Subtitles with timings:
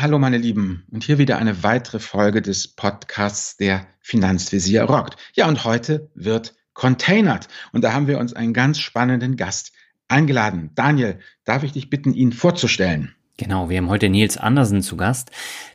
[0.00, 0.86] Hallo meine Lieben.
[0.90, 5.18] Und hier wieder eine weitere Folge des Podcasts der Finanzvisier rockt.
[5.34, 7.48] Ja, und heute wird containert.
[7.72, 9.72] Und da haben wir uns einen ganz spannenden Gast
[10.08, 10.70] eingeladen.
[10.74, 13.14] Daniel, darf ich dich bitten, ihn vorzustellen?
[13.36, 15.32] Genau, wir haben heute Nils Andersen zu Gast.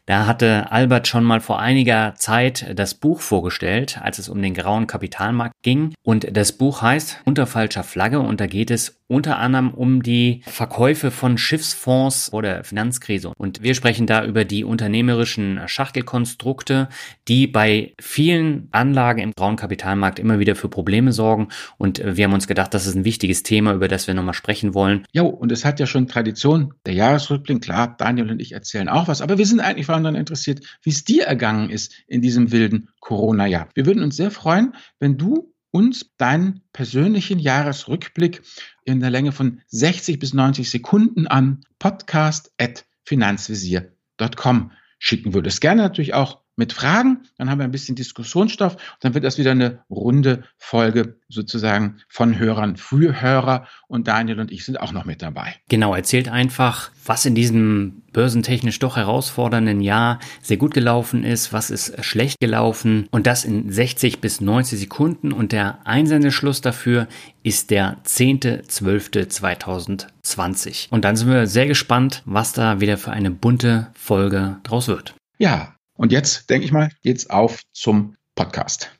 [0.07, 4.53] Da hatte Albert schon mal vor einiger Zeit das Buch vorgestellt, als es um den
[4.53, 5.95] grauen Kapitalmarkt ging.
[6.03, 10.41] Und das Buch heißt Unter falscher Flagge und da geht es unter anderem um die
[10.45, 13.33] Verkäufe von Schiffsfonds vor der Finanzkrise.
[13.37, 16.89] Und wir sprechen da über die unternehmerischen Schachtelkonstrukte,
[17.27, 21.49] die bei vielen Anlagen im grauen Kapitalmarkt immer wieder für Probleme sorgen.
[21.77, 24.73] Und wir haben uns gedacht, das ist ein wichtiges Thema, über das wir nochmal sprechen
[24.73, 25.05] wollen.
[25.11, 27.61] Ja, und es hat ja schon Tradition, der Jahresrückblick.
[27.61, 31.03] Klar, Daniel und ich erzählen auch was, aber wir sind eigentlich allem interessiert, wie es
[31.03, 33.69] dir ergangen ist in diesem wilden Corona-Jahr.
[33.75, 38.41] Wir würden uns sehr freuen, wenn du uns deinen persönlichen Jahresrückblick
[38.85, 45.59] in der Länge von 60 bis 90 Sekunden an podcast.finanzvisier.com schicken würdest.
[45.59, 49.51] Gerne natürlich auch mit Fragen, dann haben wir ein bisschen Diskussionsstoff, dann wird das wieder
[49.51, 52.77] eine runde Folge sozusagen von Hörern.
[52.77, 55.55] Frühhörer und Daniel und ich sind auch noch mit dabei.
[55.69, 61.69] Genau, erzählt einfach, was in diesem börsentechnisch doch herausfordernden Jahr sehr gut gelaufen ist, was
[61.69, 67.09] ist schlecht gelaufen und das in 60 bis 90 Sekunden und der Einsendeschluss dafür
[67.43, 70.87] ist der 10.12.2020.
[70.89, 75.13] Und dann sind wir sehr gespannt, was da wieder für eine bunte Folge draus wird.
[75.37, 78.91] Ja, und jetzt, denke ich mal, geht's auf zum Podcast.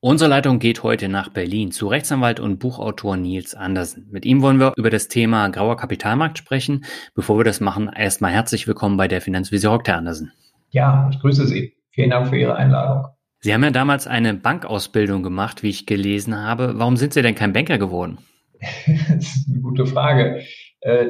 [0.00, 4.06] Unsere Leitung geht heute nach Berlin zu Rechtsanwalt und Buchautor Nils Andersen.
[4.12, 6.84] Mit ihm wollen wir über das Thema grauer Kapitalmarkt sprechen.
[7.14, 10.30] Bevor wir das machen, erstmal herzlich willkommen bei der Finanzvisier Herr Andersen.
[10.70, 11.74] Ja, ich grüße Sie.
[11.90, 13.06] Vielen Dank für Ihre Einladung.
[13.40, 16.74] Sie haben ja damals eine Bankausbildung gemacht, wie ich gelesen habe.
[16.76, 18.18] Warum sind Sie denn kein Banker geworden?
[18.86, 20.44] das ist eine gute Frage.
[20.80, 21.06] Äh,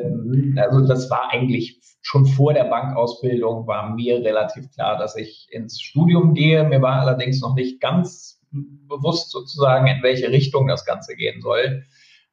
[0.56, 5.80] also das war eigentlich schon vor der Bankausbildung war mir relativ klar, dass ich ins
[5.80, 6.64] Studium gehe.
[6.64, 11.84] Mir war allerdings noch nicht ganz bewusst sozusagen, in welche Richtung das Ganze gehen soll.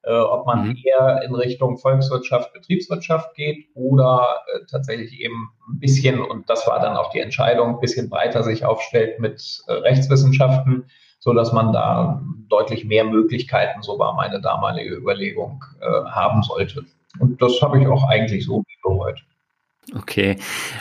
[0.05, 0.77] Äh, ob man mhm.
[0.83, 4.23] eher in Richtung Volkswirtschaft, Betriebswirtschaft geht oder
[4.53, 8.43] äh, tatsächlich eben ein bisschen, und das war dann auch die Entscheidung, ein bisschen breiter
[8.43, 10.85] sich aufstellt mit äh, Rechtswissenschaften,
[11.19, 16.85] so dass man da deutlich mehr Möglichkeiten, so war meine damalige Überlegung, haben sollte.
[17.19, 19.21] Und das habe ich auch eigentlich so bereut.
[19.93, 20.37] Okay.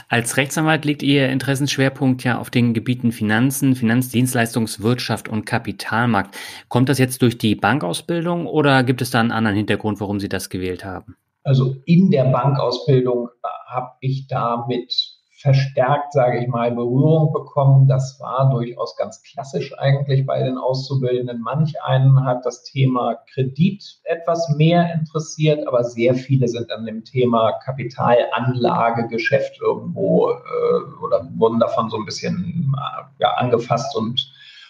[0.08, 6.36] Als Rechtsanwalt liegt Ihr Interessenschwerpunkt ja auf den Gebieten Finanzen, Finanzdienstleistungswirtschaft und Kapitalmarkt.
[6.68, 10.28] Kommt das jetzt durch die Bankausbildung oder gibt es da einen anderen Hintergrund, warum Sie
[10.28, 11.16] das gewählt haben?
[11.42, 13.28] Also in der Bankausbildung
[13.66, 15.13] habe ich damit
[15.44, 17.86] verstärkt, sage ich mal, Berührung bekommen.
[17.86, 21.42] Das war durchaus ganz klassisch eigentlich bei den Auszubildenden.
[21.42, 27.04] Manch einen hat das Thema Kredit etwas mehr interessiert, aber sehr viele sind an dem
[27.04, 34.26] Thema Kapitalanlagegeschäft irgendwo äh, oder wurden davon so ein bisschen äh, ja, angefasst und,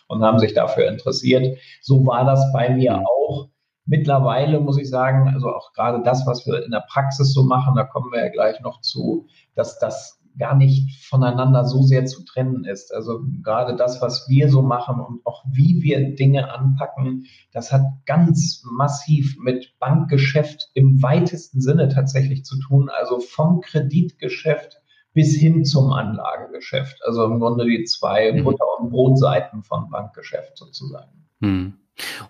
[0.08, 1.56] und haben sich dafür interessiert.
[1.82, 3.46] So war das bei mir auch.
[3.86, 7.76] Mittlerweile muss ich sagen, also auch gerade das, was wir in der Praxis so machen,
[7.76, 12.24] da kommen wir ja gleich noch zu, dass das gar nicht voneinander so sehr zu
[12.24, 12.92] trennen ist.
[12.92, 17.82] Also gerade das, was wir so machen und auch wie wir Dinge anpacken, das hat
[18.06, 22.90] ganz massiv mit Bankgeschäft im weitesten Sinne tatsächlich zu tun.
[22.90, 24.80] Also vom Kreditgeschäft
[25.12, 26.98] bis hin zum Anlagegeschäft.
[27.04, 28.44] Also im Grunde die zwei mhm.
[28.44, 31.26] Butter- und Brotseiten von Bankgeschäft sozusagen.
[31.40, 31.74] Mhm.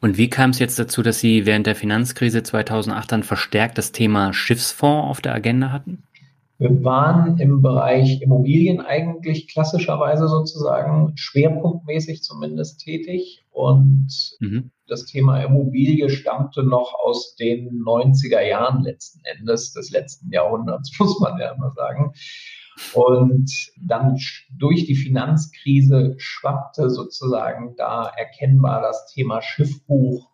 [0.02, 3.92] Und wie kam es jetzt dazu, dass Sie während der Finanzkrise 2008 dann verstärkt das
[3.92, 6.02] Thema Schiffsfonds auf der Agenda hatten?
[6.58, 14.70] Wir waren im Bereich Immobilien eigentlich klassischerweise sozusagen schwerpunktmäßig zumindest tätig und mhm.
[14.86, 21.18] das Thema Immobilie stammte noch aus den 90er Jahren letzten Endes des letzten Jahrhunderts, muss
[21.18, 22.12] man ja immer sagen.
[22.92, 24.16] Und dann
[24.50, 30.33] durch die Finanzkrise schwappte sozusagen da erkennbar das Thema Schiffbuch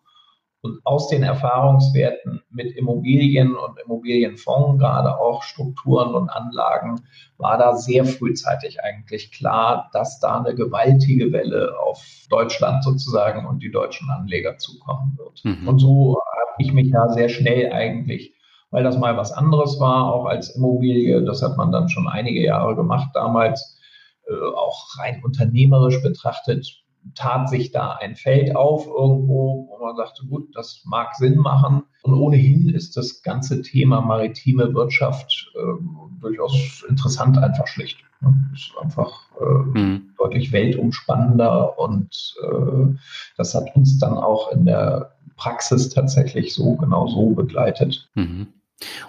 [0.61, 7.01] und aus den Erfahrungswerten mit Immobilien und Immobilienfonds, gerade auch Strukturen und Anlagen,
[7.37, 13.63] war da sehr frühzeitig eigentlich klar, dass da eine gewaltige Welle auf Deutschland sozusagen und
[13.63, 15.43] die deutschen Anleger zukommen wird.
[15.43, 15.67] Mhm.
[15.67, 18.35] Und so habe ich mich ja sehr schnell eigentlich,
[18.69, 22.41] weil das mal was anderes war, auch als Immobilie, das hat man dann schon einige
[22.41, 23.79] Jahre gemacht damals,
[24.27, 26.83] äh, auch rein unternehmerisch betrachtet,
[27.15, 31.83] tat sich da ein Feld auf irgendwo, wo man sagte, gut, das mag Sinn machen.
[32.03, 35.83] Und ohnehin ist das ganze Thema maritime Wirtschaft äh,
[36.21, 37.97] durchaus interessant, einfach schlicht.
[38.21, 38.33] Ne?
[38.53, 40.13] Ist einfach äh, mhm.
[40.17, 42.95] deutlich weltumspannender und äh,
[43.37, 48.09] das hat uns dann auch in der Praxis tatsächlich so genau so begleitet.
[48.15, 48.47] Mhm.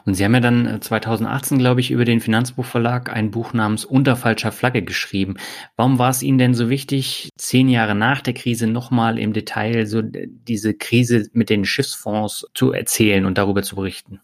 [0.05, 3.85] Und Sie haben ja dann 2018, äh, glaube ich, über den Finanzbuchverlag ein Buch namens
[3.85, 5.37] Unter falscher Flagge geschrieben.
[5.77, 9.87] Warum war es Ihnen denn so wichtig, zehn Jahre nach der Krise nochmal im Detail
[9.87, 14.21] so diese Krise mit den Schiffsfonds zu erzählen und darüber zu berichten?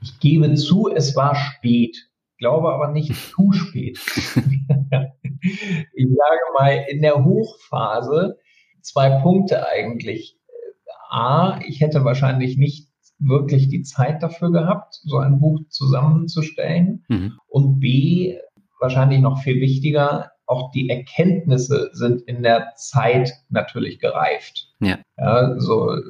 [0.00, 2.08] Ich gebe zu, es war spät,
[2.38, 3.98] glaube aber nicht zu spät.
[5.94, 8.38] ich sage mal, in der Hochphase
[8.82, 10.36] zwei Punkte eigentlich.
[11.10, 12.87] A, ich hätte wahrscheinlich nicht
[13.18, 17.04] wirklich die Zeit dafür gehabt, so ein Buch zusammenzustellen.
[17.08, 17.38] Mhm.
[17.48, 18.36] Und B,
[18.80, 24.68] wahrscheinlich noch viel wichtiger, auch die Erkenntnisse sind in der Zeit natürlich gereift.
[24.80, 24.98] Ja.
[25.18, 26.00] ja so äh,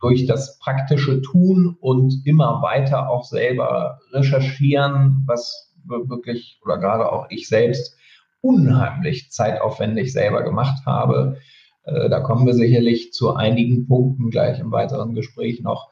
[0.00, 7.26] durch das praktische Tun und immer weiter auch selber recherchieren, was wirklich oder gerade auch
[7.30, 7.96] ich selbst
[8.40, 11.38] unheimlich zeitaufwendig selber gemacht habe.
[11.84, 15.90] Äh, da kommen wir sicherlich zu einigen Punkten gleich im weiteren Gespräch noch.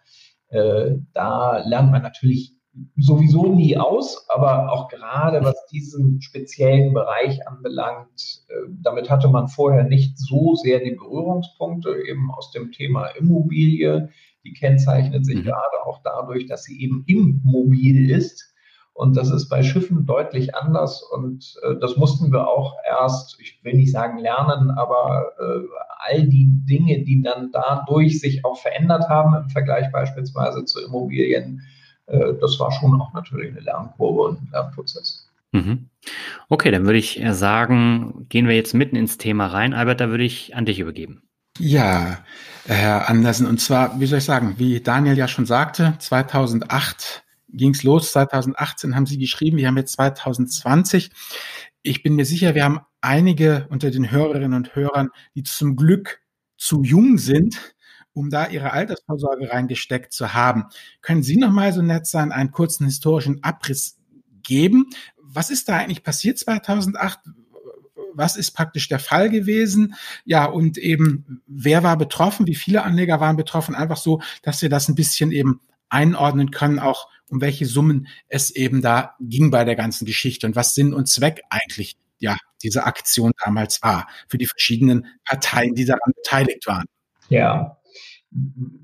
[0.56, 2.54] Äh, da lernt man natürlich
[2.96, 9.48] sowieso nie aus, aber auch gerade was diesen speziellen Bereich anbelangt, äh, damit hatte man
[9.48, 14.10] vorher nicht so sehr die Berührungspunkte eben aus dem Thema Immobilie.
[14.44, 15.44] Die kennzeichnet sich mhm.
[15.44, 18.54] gerade auch dadurch, dass sie eben immobil ist.
[18.96, 21.02] Und das ist bei Schiffen deutlich anders.
[21.02, 25.66] Und äh, das mussten wir auch erst, ich will nicht sagen lernen, aber äh,
[25.98, 31.60] all die Dinge, die dann dadurch sich auch verändert haben im Vergleich beispielsweise zu Immobilien,
[32.06, 35.28] äh, das war schon auch natürlich eine Lernkurve und ein Lernprozess.
[35.52, 35.90] Mhm.
[36.48, 39.74] Okay, dann würde ich sagen, gehen wir jetzt mitten ins Thema rein.
[39.74, 41.22] Albert, da würde ich an dich übergeben.
[41.58, 42.18] Ja,
[42.66, 47.25] Herr Andersen, und zwar, wie soll ich sagen, wie Daniel ja schon sagte, 2008
[47.56, 48.12] ging es los.
[48.12, 51.10] 2018 haben Sie geschrieben, wir haben jetzt 2020.
[51.82, 56.20] Ich bin mir sicher, wir haben einige unter den Hörerinnen und Hörern, die zum Glück
[56.56, 57.74] zu jung sind,
[58.12, 60.64] um da ihre Altersvorsorge reingesteckt zu haben.
[61.02, 63.98] Können Sie noch mal so nett sein, einen kurzen historischen Abriss
[64.42, 64.90] geben?
[65.16, 67.20] Was ist da eigentlich passiert 2008?
[68.16, 69.94] was ist praktisch der Fall gewesen?
[70.24, 72.46] Ja, und eben, wer war betroffen?
[72.46, 73.74] Wie viele Anleger waren betroffen?
[73.74, 78.50] Einfach so, dass wir das ein bisschen eben einordnen können, auch um welche Summen es
[78.50, 82.84] eben da ging bei der ganzen Geschichte und was Sinn und Zweck eigentlich ja diese
[82.84, 86.86] Aktion damals war für die verschiedenen Parteien, die daran beteiligt waren.
[87.28, 87.78] Ja,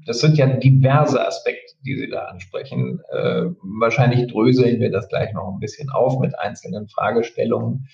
[0.07, 3.01] das sind ja diverse Aspekte, die Sie da ansprechen.
[3.11, 3.47] Äh,
[3.81, 7.89] wahrscheinlich dröseln wir das gleich noch ein bisschen auf mit einzelnen Fragestellungen.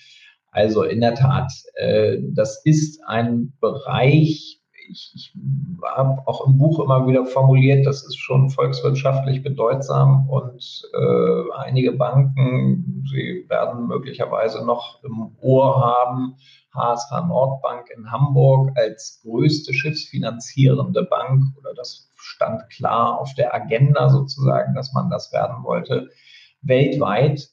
[0.51, 4.58] Also in der Tat, äh, das ist ein Bereich,
[4.89, 5.33] ich, ich
[5.83, 11.93] habe auch im Buch immer wieder formuliert, das ist schon volkswirtschaftlich bedeutsam und äh, einige
[11.93, 16.35] Banken, sie werden möglicherweise noch im Ohr haben,
[16.73, 24.09] HSH Nordbank in Hamburg als größte schiffsfinanzierende Bank oder das stand klar auf der Agenda
[24.09, 26.09] sozusagen, dass man das werden wollte,
[26.61, 27.49] weltweit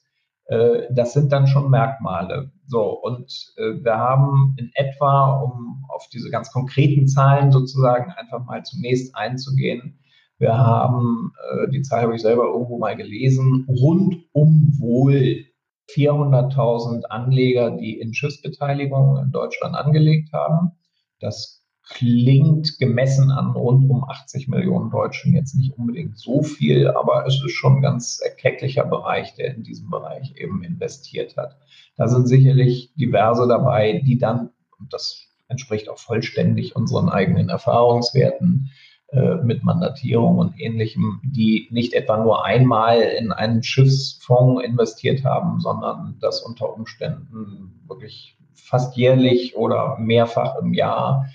[0.49, 2.51] das sind dann schon Merkmale.
[2.67, 8.45] So, und äh, wir haben in etwa, um auf diese ganz konkreten Zahlen sozusagen einfach
[8.45, 9.99] mal zunächst einzugehen,
[10.39, 15.45] wir haben, äh, die Zahl habe ich selber irgendwo mal gelesen, rund um wohl
[15.89, 20.73] 400.000 Anleger, die in Schiffsbeteiligungen in Deutschland angelegt haben.
[21.19, 21.56] Das
[21.89, 27.41] klingt gemessen an rund um 80 Millionen Deutschen jetzt nicht unbedingt so viel, aber es
[27.43, 31.57] ist schon ein ganz erklecklicher Bereich, der in diesem Bereich eben investiert hat.
[31.95, 38.69] Da sind sicherlich diverse dabei, die dann, und das entspricht auch vollständig unseren eigenen Erfahrungswerten,
[39.09, 45.61] äh, mit Mandatierung und ähnlichem, die nicht etwa nur einmal in einen Schiffsfonds investiert haben,
[45.61, 51.27] sondern das unter Umständen wirklich fast jährlich oder mehrfach im Jahr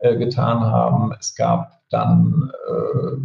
[0.00, 1.12] äh, getan haben.
[1.18, 3.16] Es gab dann äh,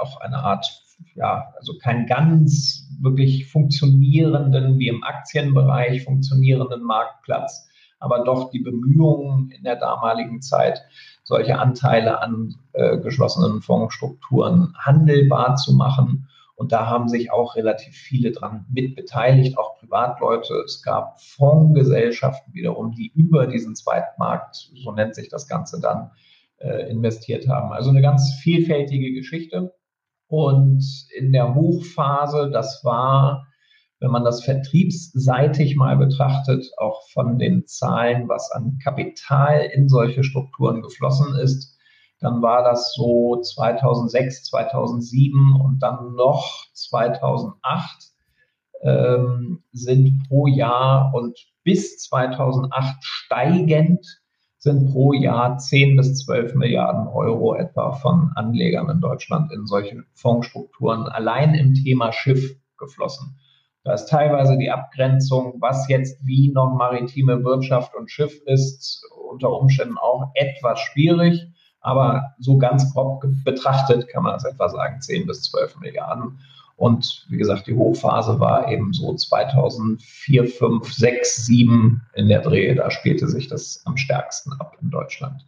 [0.00, 0.66] auch eine Art,
[1.14, 7.68] ja, also keinen ganz wirklich funktionierenden, wie im Aktienbereich funktionierenden Marktplatz,
[7.98, 10.82] aber doch die Bemühungen in der damaligen Zeit,
[11.24, 16.28] solche Anteile an äh, geschlossenen Fondsstrukturen handelbar zu machen.
[16.56, 20.54] Und da haben sich auch relativ viele dran mitbeteiligt, auch Privatleute.
[20.64, 26.12] Es gab Fondsgesellschaften wiederum, die über diesen Zweitmarkt, so nennt sich das Ganze dann,
[26.58, 27.72] äh, investiert haben.
[27.72, 29.74] Also eine ganz vielfältige Geschichte.
[30.28, 30.84] Und
[31.16, 33.46] in der Hochphase, das war,
[33.98, 40.22] wenn man das vertriebsseitig mal betrachtet, auch von den Zahlen, was an Kapital in solche
[40.22, 41.73] Strukturen geflossen ist,
[42.24, 48.14] dann war das so 2006, 2007 und dann noch 2008
[48.82, 54.06] ähm, sind pro Jahr und bis 2008 steigend
[54.58, 60.04] sind pro Jahr 10 bis 12 Milliarden Euro etwa von Anlegern in Deutschland in solche
[60.14, 63.36] Fondsstrukturen allein im Thema Schiff geflossen.
[63.84, 69.50] Da ist teilweise die Abgrenzung, was jetzt wie noch maritime Wirtschaft und Schiff ist, unter
[69.50, 71.46] Umständen auch etwas schwierig.
[71.84, 76.38] Aber so ganz grob betrachtet kann man es etwa sagen, 10 bis 12 Milliarden.
[76.76, 82.74] Und wie gesagt, die Hochphase war eben so 2004, 5, 6, 7 in der Dreh.
[82.74, 85.44] Da spielte sich das am stärksten ab in Deutschland.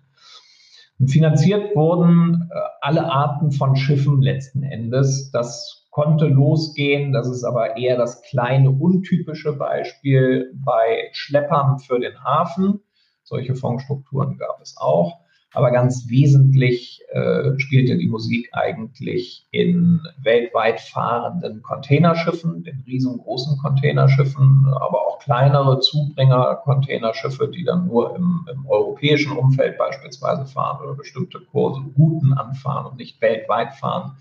[0.99, 5.31] Und finanziert wurden äh, alle Arten von Schiffen letzten Endes.
[5.31, 7.14] Das konnte losgehen.
[7.14, 12.81] Das ist aber eher das kleine, untypische Beispiel bei Schleppern für den Hafen.
[13.23, 15.25] Solche Fondsstrukturen gab es auch.
[15.53, 24.67] Aber ganz wesentlich äh, spielte die Musik eigentlich in weltweit fahrenden Containerschiffen, den riesengroßen Containerschiffen,
[24.75, 31.41] aber auch kleinere Zubringer-Containerschiffe, die dann nur im, im, europäischen Umfeld beispielsweise fahren oder bestimmte
[31.41, 34.19] Kurse, Routen anfahren und nicht weltweit fahren.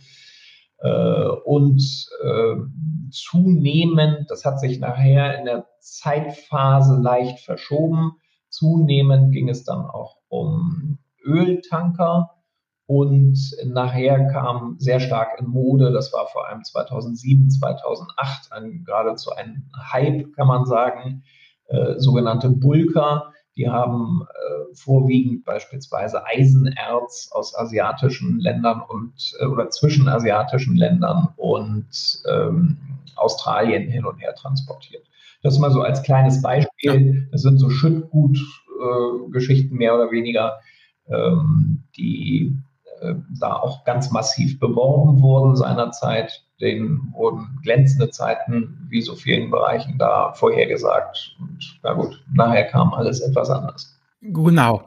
[0.77, 1.81] Äh, und
[2.23, 2.55] äh,
[3.11, 8.13] zunehmend, das hat sich nachher in der Zeitphase leicht verschoben,
[8.49, 12.31] zunehmend ging es dann auch um Öltanker.
[12.87, 19.31] Und nachher kam sehr stark in Mode, das war vor allem 2007, 2008 ein, geradezu
[19.31, 21.23] ein Hype, kann man sagen,
[21.67, 23.31] äh, sogenannte Bulker.
[23.57, 31.29] Die haben äh, vorwiegend beispielsweise Eisenerz aus asiatischen Ländern und äh, oder zwischen asiatischen Ländern
[31.37, 31.87] und
[32.29, 32.77] ähm,
[33.15, 35.07] Australien hin und her transportiert.
[35.41, 37.29] Das mal so als kleines Beispiel.
[37.31, 40.59] Das sind so Schüttgut-Geschichten äh, mehr oder weniger,
[41.97, 42.57] die
[43.01, 46.43] äh, da auch ganz massiv beworben wurden seinerzeit.
[46.61, 51.35] Denen wurden glänzende Zeiten wie so vielen Bereichen da vorhergesagt.
[51.39, 53.99] Und na gut, nachher kam alles etwas anders.
[54.21, 54.85] Genau.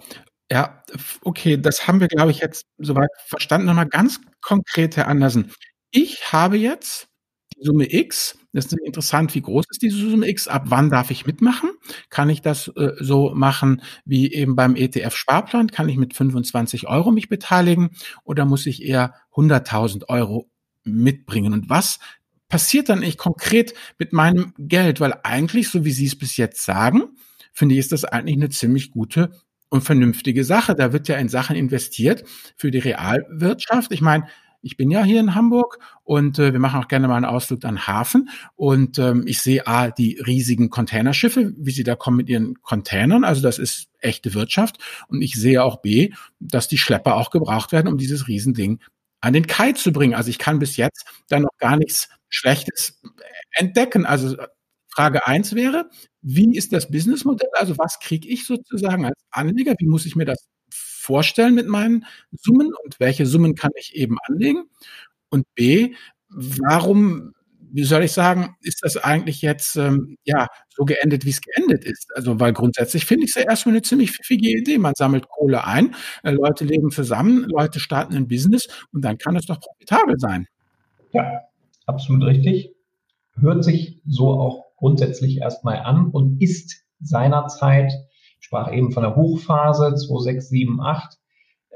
[0.50, 0.82] Ja,
[1.24, 3.66] okay, das haben wir, glaube ich, jetzt soweit verstanden.
[3.66, 5.52] Nochmal ganz konkret, Herr Andersen.
[5.90, 7.08] Ich habe jetzt
[7.54, 10.48] die Summe X ist interessant, wie groß ist diese Summe X?
[10.48, 11.70] Ab wann darf ich mitmachen?
[12.10, 15.70] Kann ich das äh, so machen wie eben beim ETF-Sparplan?
[15.70, 17.90] Kann ich mit 25 Euro mich beteiligen
[18.24, 20.50] oder muss ich eher 100.000 Euro
[20.84, 21.52] mitbringen?
[21.52, 21.98] Und was
[22.48, 25.00] passiert dann eigentlich konkret mit meinem Geld?
[25.00, 27.16] Weil eigentlich, so wie Sie es bis jetzt sagen,
[27.52, 29.30] finde ich, ist das eigentlich eine ziemlich gute
[29.68, 30.74] und vernünftige Sache.
[30.74, 32.24] Da wird ja in Sachen investiert
[32.56, 33.92] für die Realwirtschaft.
[33.92, 34.26] Ich meine,
[34.62, 37.64] ich bin ja hier in Hamburg und äh, wir machen auch gerne mal einen Ausflug
[37.64, 42.28] an Hafen und ähm, ich sehe A, die riesigen Containerschiffe, wie sie da kommen mit
[42.28, 47.16] ihren Containern, also das ist echte Wirtschaft und ich sehe auch B, dass die Schlepper
[47.16, 48.80] auch gebraucht werden, um dieses Riesending
[49.20, 50.14] an den Kai zu bringen.
[50.14, 53.00] Also ich kann bis jetzt da noch gar nichts Schlechtes
[53.52, 54.06] entdecken.
[54.06, 54.36] Also
[54.88, 55.88] Frage eins wäre,
[56.22, 57.50] wie ist das Businessmodell?
[57.54, 59.74] Also was kriege ich sozusagen als Anleger?
[59.78, 60.48] Wie muss ich mir das
[61.08, 64.64] vorstellen mit meinen Summen und welche Summen kann ich eben anlegen?
[65.30, 65.94] Und B,
[66.28, 71.40] warum, wie soll ich sagen, ist das eigentlich jetzt ähm, ja so geendet, wie es
[71.40, 72.10] geendet ist?
[72.14, 74.76] Also, weil grundsätzlich finde ich es ja erstmal eine ziemlich pfiffige Idee.
[74.76, 79.34] Man sammelt Kohle ein, äh, Leute leben zusammen, Leute starten ein Business und dann kann
[79.34, 80.46] es doch profitabel sein.
[81.12, 81.40] Ja,
[81.86, 82.74] absolut richtig.
[83.40, 87.92] Hört sich so auch grundsätzlich erstmal an und ist seinerzeit
[88.40, 91.20] sprach eben von der Hochphase 2678,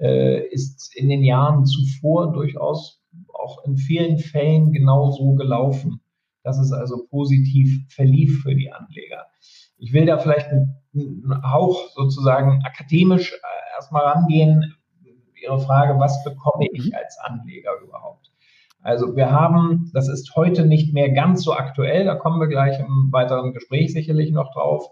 [0.01, 3.03] äh, ist in den Jahren zuvor durchaus
[3.35, 6.01] auch in vielen Fällen genau so gelaufen,
[6.43, 9.27] dass es also positiv verlief für die Anleger.
[9.79, 14.75] Ich will da vielleicht einen Hauch sozusagen akademisch äh, erstmal rangehen.
[15.43, 16.95] Ihre Frage, was bekomme ich mhm.
[16.95, 18.31] als Anleger überhaupt?
[18.81, 22.79] Also wir haben, das ist heute nicht mehr ganz so aktuell, da kommen wir gleich
[22.81, 24.91] im weiteren Gespräch sicherlich noch drauf,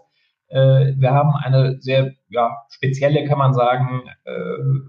[0.53, 4.81] wir haben eine sehr ja, spezielle, kann man sagen, äh, äh,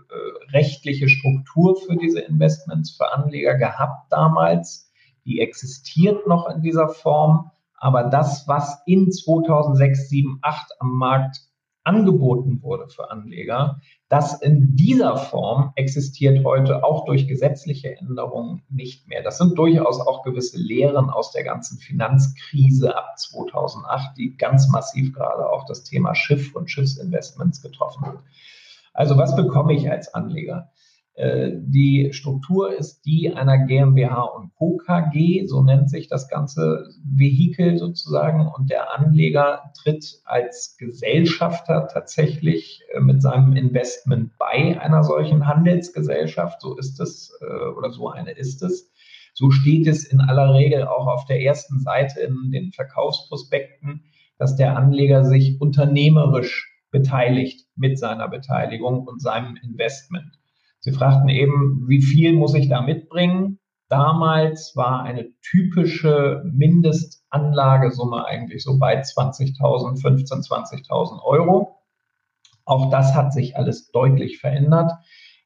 [0.53, 4.91] rechtliche Struktur für diese Investments für Anleger gehabt damals.
[5.25, 7.51] Die existiert noch in dieser Form.
[7.77, 11.41] Aber das, was in 2006, 2007, 2008 am Markt
[11.85, 19.09] angeboten wurde für Anleger, das in dieser Form existiert heute auch durch gesetzliche Änderungen nicht
[19.09, 19.23] mehr.
[19.23, 25.13] Das sind durchaus auch gewisse Lehren aus der ganzen Finanzkrise ab 2008, die ganz massiv
[25.13, 28.19] gerade auch das Thema Schiff und Schiffsinvestments getroffen hat.
[28.95, 30.71] Also was bekomme ich als Anleger?
[31.15, 34.79] Äh, die Struktur ist die einer GmbH und Co.
[34.79, 38.49] KG, so nennt sich das ganze Vehikel sozusagen.
[38.49, 46.63] Und der Anleger tritt als Gesellschafter tatsächlich äh, mit seinem Investment bei einer solchen Handelsgesellschaft.
[46.63, 48.91] So ist es äh, oder so eine ist es.
[49.35, 54.05] So steht es in aller Regel auch auf der ersten Seite in den Verkaufsprospekten,
[54.39, 60.39] dass der Anleger sich unternehmerisch beteiligt mit seiner Beteiligung und seinem Investment.
[60.83, 63.61] Sie fragten eben, wie viel muss ich da mitbringen?
[63.89, 71.79] Damals war eine typische Mindestanlagesumme eigentlich so bei 20.000, 15.000, 20.000 Euro.
[72.65, 74.91] Auch das hat sich alles deutlich verändert.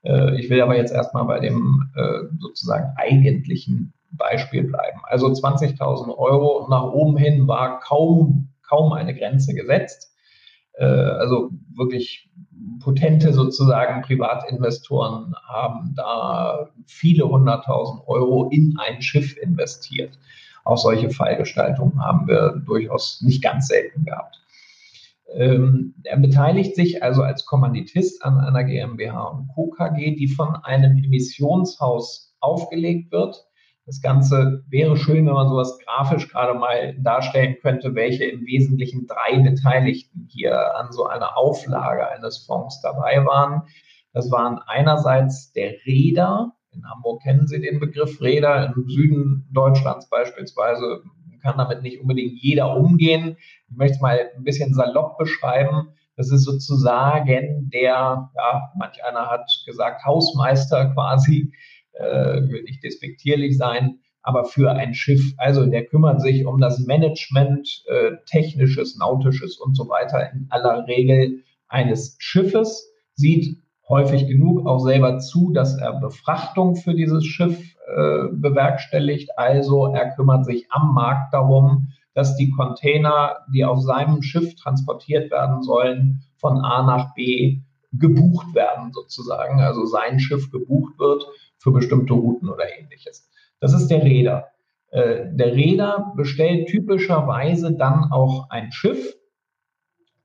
[0.03, 5.01] Äh, ich will aber jetzt erstmal bei dem äh, sozusagen eigentlichen Beispiel bleiben.
[5.03, 10.15] Also 20.000 Euro nach oben hin war kaum, kaum eine Grenze gesetzt.
[10.79, 12.31] Äh, also wirklich
[12.81, 20.19] potente sozusagen Privatinvestoren haben da viele hunderttausend Euro in ein Schiff investiert.
[20.65, 24.41] Auch solche Fallgestaltungen haben wir durchaus nicht ganz selten gehabt.
[25.35, 29.71] Ähm, er beteiligt sich also als Kommanditist an einer GmbH und Co.
[29.71, 33.45] KG, die von einem Emissionshaus aufgelegt wird.
[33.87, 39.07] Das Ganze wäre schön, wenn man sowas grafisch gerade mal darstellen könnte, welche im Wesentlichen
[39.07, 43.63] drei Beteiligten hier an so einer Auflage eines Fonds dabei waren.
[44.13, 46.53] Das waren einerseits der Räder.
[46.73, 48.75] In Hamburg kennen Sie den Begriff Räder.
[48.75, 51.03] Im Süden Deutschlands beispielsweise
[51.41, 53.37] kann damit nicht unbedingt jeder umgehen.
[53.69, 55.91] Ich möchte es mal ein bisschen salopp beschreiben.
[56.17, 61.53] Das ist sozusagen der, ja, manch einer hat gesagt, Hausmeister quasi,
[61.99, 65.23] äh, will nicht despektierlich sein, aber für ein Schiff.
[65.39, 70.87] Also der kümmert sich um das Management, äh, technisches, nautisches und so weiter in aller
[70.87, 77.57] Regel eines Schiffes, sieht häufig genug auch selber zu, dass er Befrachtung für dieses Schiff
[77.87, 79.31] äh, bewerkstelligt.
[79.39, 85.31] Also er kümmert sich am Markt darum, dass die Container, die auf seinem Schiff transportiert
[85.31, 87.61] werden sollen, von A nach B
[87.93, 89.61] gebucht werden sozusagen.
[89.61, 91.27] Also sein Schiff gebucht wird
[91.59, 93.31] für bestimmte Routen oder ähnliches.
[93.61, 94.49] Das ist der Räder.
[94.91, 99.17] Äh, der Räder bestellt typischerweise dann auch ein Schiff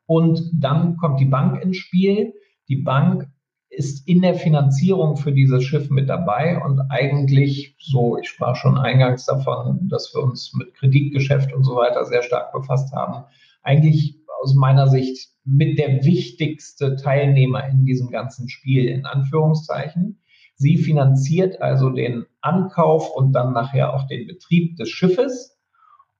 [0.05, 2.33] und dann kommt die Bank ins Spiel.
[2.67, 3.27] Die Bank
[3.69, 8.77] ist in der Finanzierung für dieses Schiff mit dabei und eigentlich so, ich sprach schon
[8.77, 13.23] eingangs davon, dass wir uns mit Kreditgeschäft und so weiter sehr stark befasst haben,
[13.63, 20.20] eigentlich aus meiner Sicht mit der wichtigste Teilnehmer in diesem ganzen Spiel, in Anführungszeichen.
[20.61, 25.57] Sie finanziert also den Ankauf und dann nachher auch den Betrieb des Schiffes.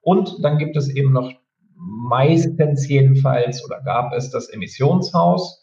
[0.02, 1.32] Und dann gibt es eben noch
[1.76, 5.62] meistens jedenfalls oder gab es das Emissionshaus,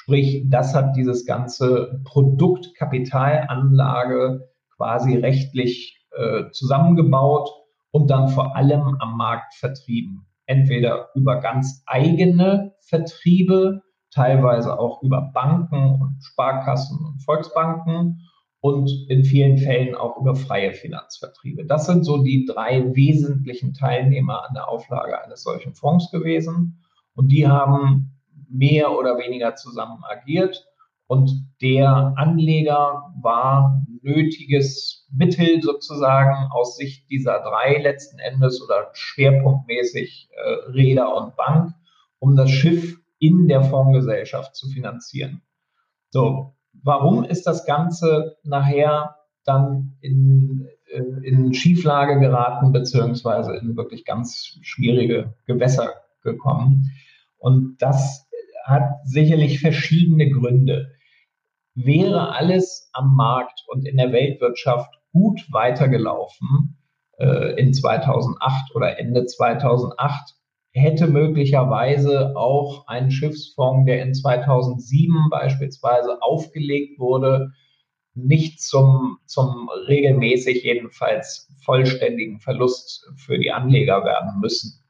[0.00, 7.50] Sprich, das hat dieses ganze Produkt Kapitalanlage quasi rechtlich äh, zusammengebaut
[7.90, 10.24] und dann vor allem am Markt vertrieben.
[10.46, 13.82] Entweder über ganz eigene Vertriebe,
[14.18, 18.28] teilweise auch über Banken und Sparkassen und Volksbanken
[18.60, 21.64] und in vielen Fällen auch über freie Finanzvertriebe.
[21.64, 26.82] Das sind so die drei wesentlichen Teilnehmer an der Auflage eines solchen Fonds gewesen.
[27.14, 28.18] Und die haben
[28.50, 30.66] mehr oder weniger zusammen agiert.
[31.06, 31.30] Und
[31.62, 40.70] der Anleger war nötiges Mittel sozusagen aus Sicht dieser drei letzten Endes oder schwerpunktmäßig äh,
[40.72, 41.74] Räder und Bank,
[42.18, 45.42] um das Schiff in der Fondsgesellschaft zu finanzieren.
[46.10, 54.04] So, warum ist das Ganze nachher dann in, äh, in Schieflage geraten, beziehungsweise in wirklich
[54.04, 56.90] ganz schwierige Gewässer gekommen?
[57.38, 58.28] Und das
[58.64, 60.92] hat sicherlich verschiedene Gründe.
[61.74, 66.76] Wäre alles am Markt und in der Weltwirtschaft gut weitergelaufen
[67.18, 70.34] äh, in 2008 oder Ende 2008,
[70.78, 77.52] hätte möglicherweise auch ein Schiffsfonds, der in 2007 beispielsweise aufgelegt wurde,
[78.14, 84.82] nicht zum, zum regelmäßig jedenfalls vollständigen Verlust für die Anleger werden müssen.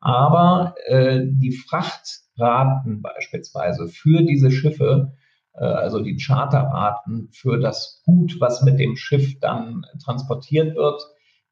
[0.00, 5.12] Aber äh, die Fracht Raten beispielsweise für diese Schiffe,
[5.54, 11.02] äh, also die Charterraten für das Gut, was mit dem Schiff dann transportiert wird,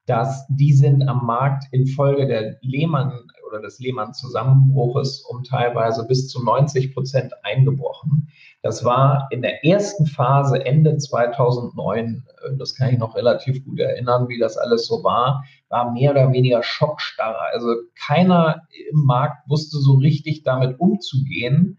[0.07, 6.45] dass die sind am Markt infolge der Lehmann oder des Lehmann-Zusammenbruches um teilweise bis zu
[6.45, 8.29] 90 Prozent eingebrochen.
[8.62, 13.79] Das war in der ersten Phase Ende 2009, äh, das kann ich noch relativ gut
[13.79, 17.40] erinnern, wie das alles so war, war mehr oder weniger Schockstarre.
[17.53, 17.69] Also
[18.07, 21.79] keiner im Markt wusste so richtig damit umzugehen,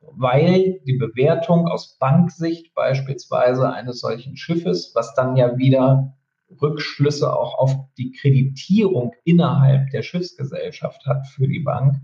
[0.00, 6.14] weil die Bewertung aus Banksicht beispielsweise eines solchen Schiffes, was dann ja wieder
[6.60, 11.96] Rückschlüsse auch auf die Kreditierung innerhalb der Schiffsgesellschaft hat für die Bank.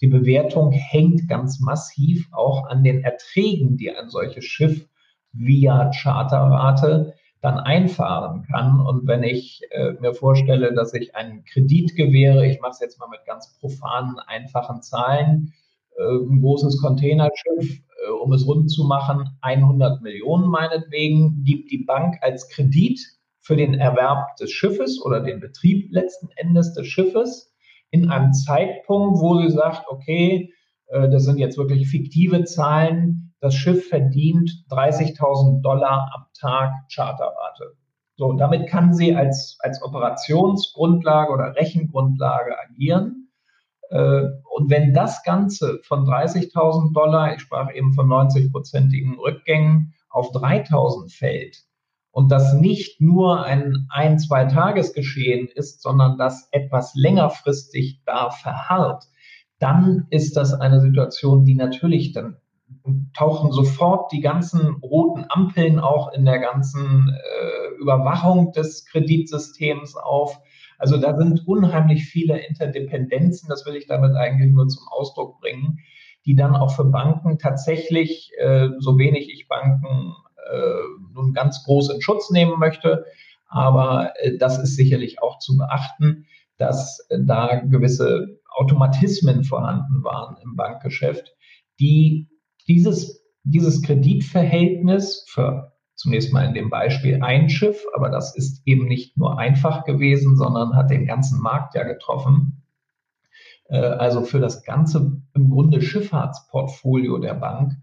[0.00, 4.86] Die Bewertung hängt ganz massiv auch an den Erträgen, die ein solches Schiff
[5.32, 8.80] via Charterrate dann einfahren kann.
[8.80, 12.98] Und wenn ich äh, mir vorstelle, dass ich einen Kredit gewähre, ich mache es jetzt
[12.98, 15.52] mal mit ganz profanen, einfachen Zahlen,
[15.96, 21.84] äh, ein großes Containerschiff, äh, um es rund zu machen, 100 Millionen meinetwegen, gibt die
[21.84, 23.00] Bank als Kredit
[23.48, 27.50] für den Erwerb des Schiffes oder den Betrieb letzten Endes des Schiffes
[27.88, 30.52] in einem Zeitpunkt, wo sie sagt, okay,
[30.88, 37.74] äh, das sind jetzt wirklich fiktive Zahlen, das Schiff verdient 30.000 Dollar am Tag Charterrate.
[38.16, 43.30] So, damit kann sie als, als Operationsgrundlage oder Rechengrundlage agieren.
[43.88, 44.24] Äh,
[44.58, 51.16] und wenn das Ganze von 30.000 Dollar, ich sprach eben von 90-prozentigen Rückgängen, auf 3.000
[51.16, 51.67] fällt
[52.10, 59.04] und das nicht nur ein ein, zwei Tagesgeschehen ist, sondern das etwas längerfristig da verharrt,
[59.58, 62.36] dann ist das eine Situation, die natürlich dann
[63.16, 70.40] tauchen sofort die ganzen roten Ampeln auch in der ganzen äh, Überwachung des Kreditsystems auf.
[70.78, 75.78] Also da sind unheimlich viele Interdependenzen, das will ich damit eigentlich nur zum Ausdruck bringen,
[76.24, 80.14] die dann auch für Banken tatsächlich, äh, so wenig ich Banken
[80.50, 80.77] äh,
[81.38, 83.04] ganz groß in Schutz nehmen möchte,
[83.48, 90.36] aber äh, das ist sicherlich auch zu beachten, dass äh, da gewisse Automatismen vorhanden waren
[90.42, 91.32] im Bankgeschäft,
[91.78, 92.28] die
[92.66, 98.86] dieses, dieses Kreditverhältnis für zunächst mal in dem Beispiel ein Schiff, aber das ist eben
[98.86, 102.62] nicht nur einfach gewesen, sondern hat den ganzen Markt ja getroffen.
[103.68, 107.74] Äh, also für das ganze im Grunde Schifffahrtsportfolio der Bank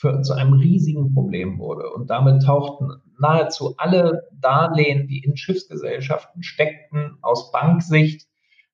[0.00, 1.90] für, zu einem riesigen Problem wurde.
[1.90, 8.26] Und damit tauchten nahezu alle Darlehen, die in Schiffsgesellschaften steckten, aus Banksicht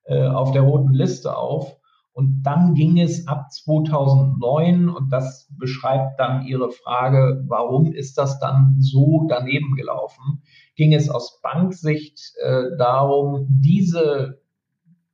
[0.05, 1.77] äh, auf der roten Liste auf.
[2.12, 8.39] Und dann ging es ab 2009, und das beschreibt dann Ihre Frage, warum ist das
[8.39, 10.43] dann so daneben gelaufen,
[10.77, 14.41] ging es aus Banksicht äh, darum, diese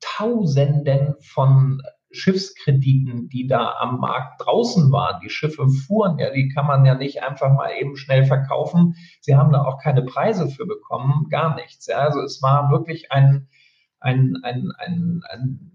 [0.01, 1.81] Tausenden von
[2.12, 5.20] Schiffskrediten, die da am Markt draußen waren.
[5.22, 8.94] Die Schiffe fuhren ja, die kann man ja nicht einfach mal eben schnell verkaufen.
[9.20, 11.87] Sie haben da auch keine Preise für bekommen, gar nichts.
[11.87, 11.98] Ja.
[11.98, 13.48] Also es war wirklich ein,
[14.01, 15.72] ein, ein, ein, ein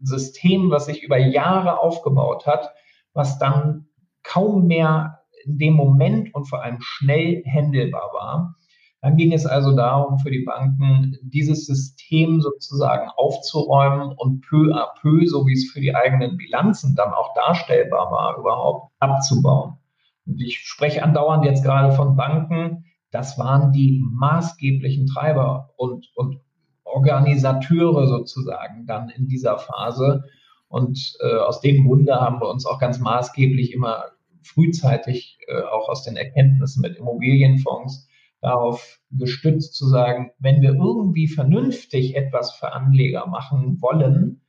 [0.00, 2.70] System, was sich über Jahre aufgebaut hat,
[3.12, 3.86] was dann
[4.22, 8.56] kaum mehr in dem Moment und vor allem schnell händelbar war.
[9.02, 14.94] Dann ging es also darum, für die Banken dieses System sozusagen aufzuräumen und peu à
[15.00, 19.78] peu, so wie es für die eigenen Bilanzen dann auch darstellbar war, überhaupt abzubauen.
[20.26, 22.84] Und ich spreche andauernd jetzt gerade von Banken.
[23.10, 26.40] Das waren die maßgeblichen Treiber und, und
[26.84, 30.24] Organisateure sozusagen dann in dieser Phase.
[30.68, 34.04] Und äh, aus dem Grunde haben wir uns auch ganz maßgeblich immer
[34.42, 38.08] frühzeitig äh, auch aus den Erkenntnissen mit Immobilienfonds
[38.46, 44.42] darauf gestützt zu sagen, wenn wir irgendwie vernünftig etwas für Anleger machen wollen,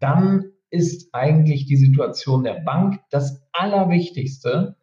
[0.00, 4.76] dann ist eigentlich die Situation der Bank das Allerwichtigste.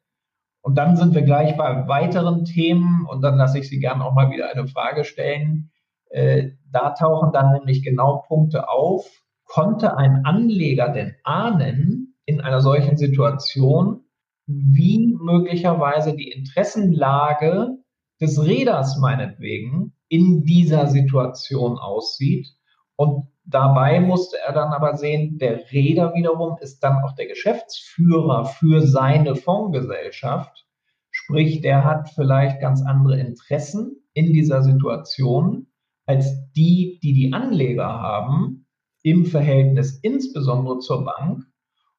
[0.62, 4.14] Und dann sind wir gleich bei weiteren Themen und dann lasse ich Sie gerne auch
[4.14, 5.72] mal wieder eine Frage stellen.
[6.10, 9.06] Äh, da tauchen dann nämlich genau Punkte auf.
[9.44, 14.06] Konnte ein Anleger denn ahnen in einer solchen Situation,
[14.46, 17.83] wie möglicherweise die Interessenlage
[18.24, 22.48] des Räders meinetwegen in dieser Situation aussieht?
[22.96, 28.46] Und dabei musste er dann aber sehen, der Räder wiederum ist dann auch der Geschäftsführer
[28.46, 30.66] für seine Fondsgesellschaft.
[31.12, 35.68] Sprich, der hat vielleicht ganz andere Interessen in dieser Situation
[36.06, 38.68] als die, die die Anleger haben,
[39.04, 41.44] im Verhältnis insbesondere zur Bank.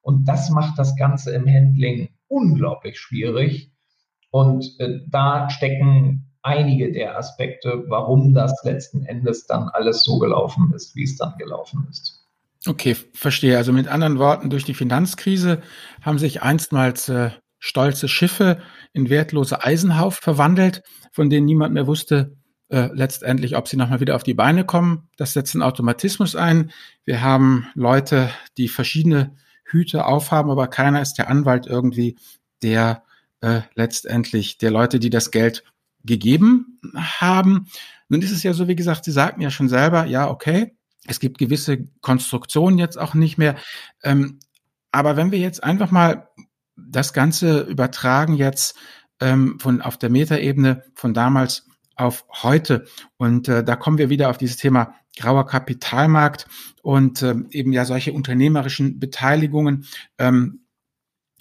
[0.00, 3.73] Und das macht das Ganze im Handling unglaublich schwierig.
[4.34, 10.72] Und äh, da stecken einige der Aspekte, warum das letzten Endes dann alles so gelaufen
[10.74, 12.26] ist, wie es dann gelaufen ist.
[12.66, 13.56] Okay, verstehe.
[13.56, 15.62] Also mit anderen Worten, durch die Finanzkrise
[16.02, 18.58] haben sich einstmals äh, stolze Schiffe
[18.92, 22.36] in wertlose Eisenhauf verwandelt, von denen niemand mehr wusste,
[22.70, 25.08] äh, letztendlich, ob sie nochmal wieder auf die Beine kommen.
[25.16, 26.72] Das setzt einen Automatismus ein.
[27.04, 32.16] Wir haben Leute, die verschiedene Hüte aufhaben, aber keiner ist der Anwalt irgendwie,
[32.64, 33.03] der
[33.44, 35.64] äh, letztendlich der Leute, die das Geld
[36.02, 37.66] gegeben haben.
[38.08, 40.76] Nun ist es ja so, wie gesagt, Sie sagten ja schon selber, ja, okay,
[41.06, 43.56] es gibt gewisse Konstruktionen jetzt auch nicht mehr.
[44.02, 44.38] Ähm,
[44.92, 46.28] aber wenn wir jetzt einfach mal
[46.76, 48.76] das Ganze übertragen jetzt
[49.20, 52.86] ähm, von auf der Metaebene von damals auf heute.
[53.16, 56.46] Und äh, da kommen wir wieder auf dieses Thema grauer Kapitalmarkt
[56.82, 59.86] und äh, eben ja solche unternehmerischen Beteiligungen.
[60.18, 60.63] Ähm,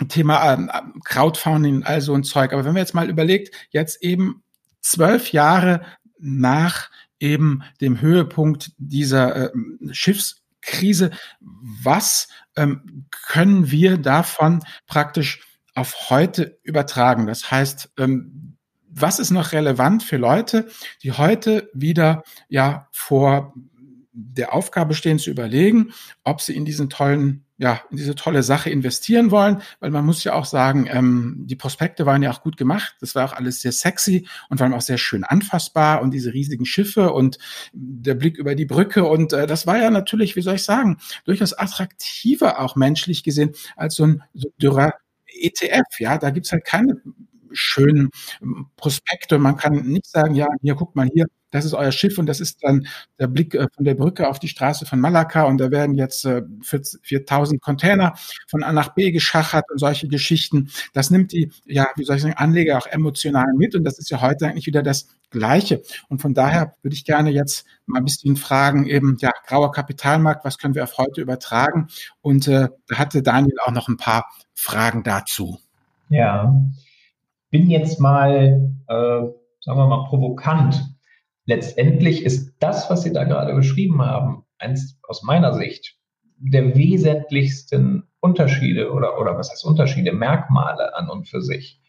[0.08, 2.54] Thema äh, Crowdfunding, all so ein Zeug.
[2.54, 4.44] Aber wenn wir jetzt mal überlegt, jetzt eben
[4.82, 5.82] zwölf Jahre
[6.20, 9.52] nach eben dem Höhepunkt dieser äh,
[9.92, 11.12] Schiffs Krise.
[11.42, 17.28] Was ähm, können wir davon praktisch auf heute übertragen?
[17.28, 20.68] Das heißt, ähm, was ist noch relevant für Leute,
[21.02, 23.54] die heute wieder ja vor
[24.12, 28.70] der Aufgabe stehen zu überlegen, ob sie in diesen tollen ja, in diese tolle Sache
[28.70, 32.58] investieren wollen, weil man muss ja auch sagen, ähm, die Prospekte waren ja auch gut
[32.58, 36.34] gemacht, das war auch alles sehr sexy und waren auch sehr schön anfassbar und diese
[36.34, 37.38] riesigen Schiffe und
[37.72, 40.98] der Blick über die Brücke und äh, das war ja natürlich, wie soll ich sagen,
[41.24, 44.96] durchaus attraktiver auch menschlich gesehen als so ein so dürrer
[45.26, 47.02] ETF, ja, da gibt's halt keine
[47.54, 48.10] schönen
[48.42, 49.40] ähm, Prospekte.
[49.40, 52.42] Man kann nicht sagen, ja, hier guckt mal hier, das ist euer Schiff und das
[52.42, 52.88] ist dann
[53.20, 56.28] der Blick äh, von der Brücke auf die Straße von Malakka und da werden jetzt
[56.28, 58.16] 4000 äh, Container
[58.48, 60.72] von A nach B geschachert und solche Geschichten.
[60.94, 64.10] Das nimmt die, ja, wie soll ich sagen, Anleger auch emotional mit und das ist
[64.10, 65.84] ja heute eigentlich wieder das Gleiche.
[66.10, 70.44] Und von daher würde ich gerne jetzt mal ein bisschen fragen, eben, ja, grauer Kapitalmarkt,
[70.46, 71.88] was können wir auf heute übertragen?
[72.22, 75.60] Und äh, da hatte Daniel auch noch ein paar Fragen dazu.
[76.10, 76.54] Ja,
[77.54, 79.22] bin jetzt mal, äh,
[79.62, 80.84] sagen wir mal, provokant.
[81.46, 85.96] Letztendlich ist das, was Sie da gerade beschrieben haben, eins aus meiner Sicht
[86.38, 91.80] der wesentlichsten Unterschiede oder, oder was heißt Unterschiede, Merkmale an und für sich.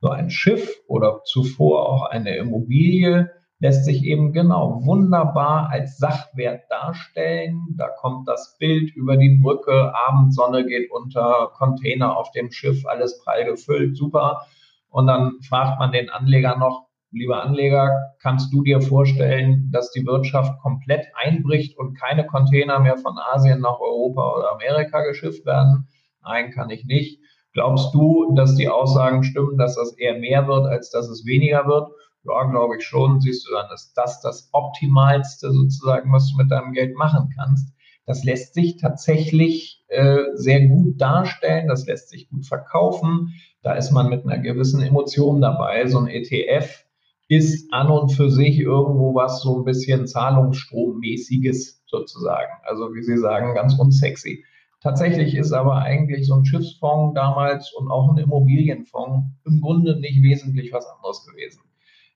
[0.00, 3.30] So ein Schiff oder zuvor auch eine Immobilie
[3.60, 7.76] lässt sich eben genau wunderbar als Sachwert darstellen.
[7.78, 13.22] Da kommt das Bild über die Brücke, Abendsonne geht unter, Container auf dem Schiff, alles
[13.22, 14.44] prall gefüllt, super.
[14.92, 20.04] Und dann fragt man den Anleger noch, lieber Anleger, kannst du dir vorstellen, dass die
[20.04, 25.88] Wirtschaft komplett einbricht und keine Container mehr von Asien nach Europa oder Amerika geschifft werden?
[26.22, 27.20] Nein, kann ich nicht.
[27.54, 31.66] Glaubst du, dass die Aussagen stimmen, dass das eher mehr wird, als dass es weniger
[31.66, 31.88] wird?
[32.24, 33.20] Ja, glaube ich schon.
[33.20, 37.74] Siehst du dann, ist das das Optimalste sozusagen, was du mit deinem Geld machen kannst?
[38.04, 43.34] Das lässt sich tatsächlich äh, sehr gut darstellen, das lässt sich gut verkaufen.
[43.62, 45.86] Da ist man mit einer gewissen Emotion dabei.
[45.86, 46.84] So ein ETF
[47.28, 52.52] ist an und für sich irgendwo was so ein bisschen Zahlungsstrommäßiges sozusagen.
[52.64, 54.44] Also wie Sie sagen, ganz unsexy.
[54.82, 60.22] Tatsächlich ist aber eigentlich so ein Schiffsfonds damals und auch ein Immobilienfonds im Grunde nicht
[60.22, 61.62] wesentlich was anderes gewesen.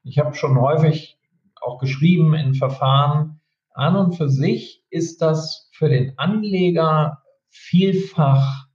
[0.02, 1.16] Ich habe schon häufig
[1.60, 3.35] auch geschrieben in Verfahren,
[3.76, 8.66] an und für sich ist das für den Anleger vielfach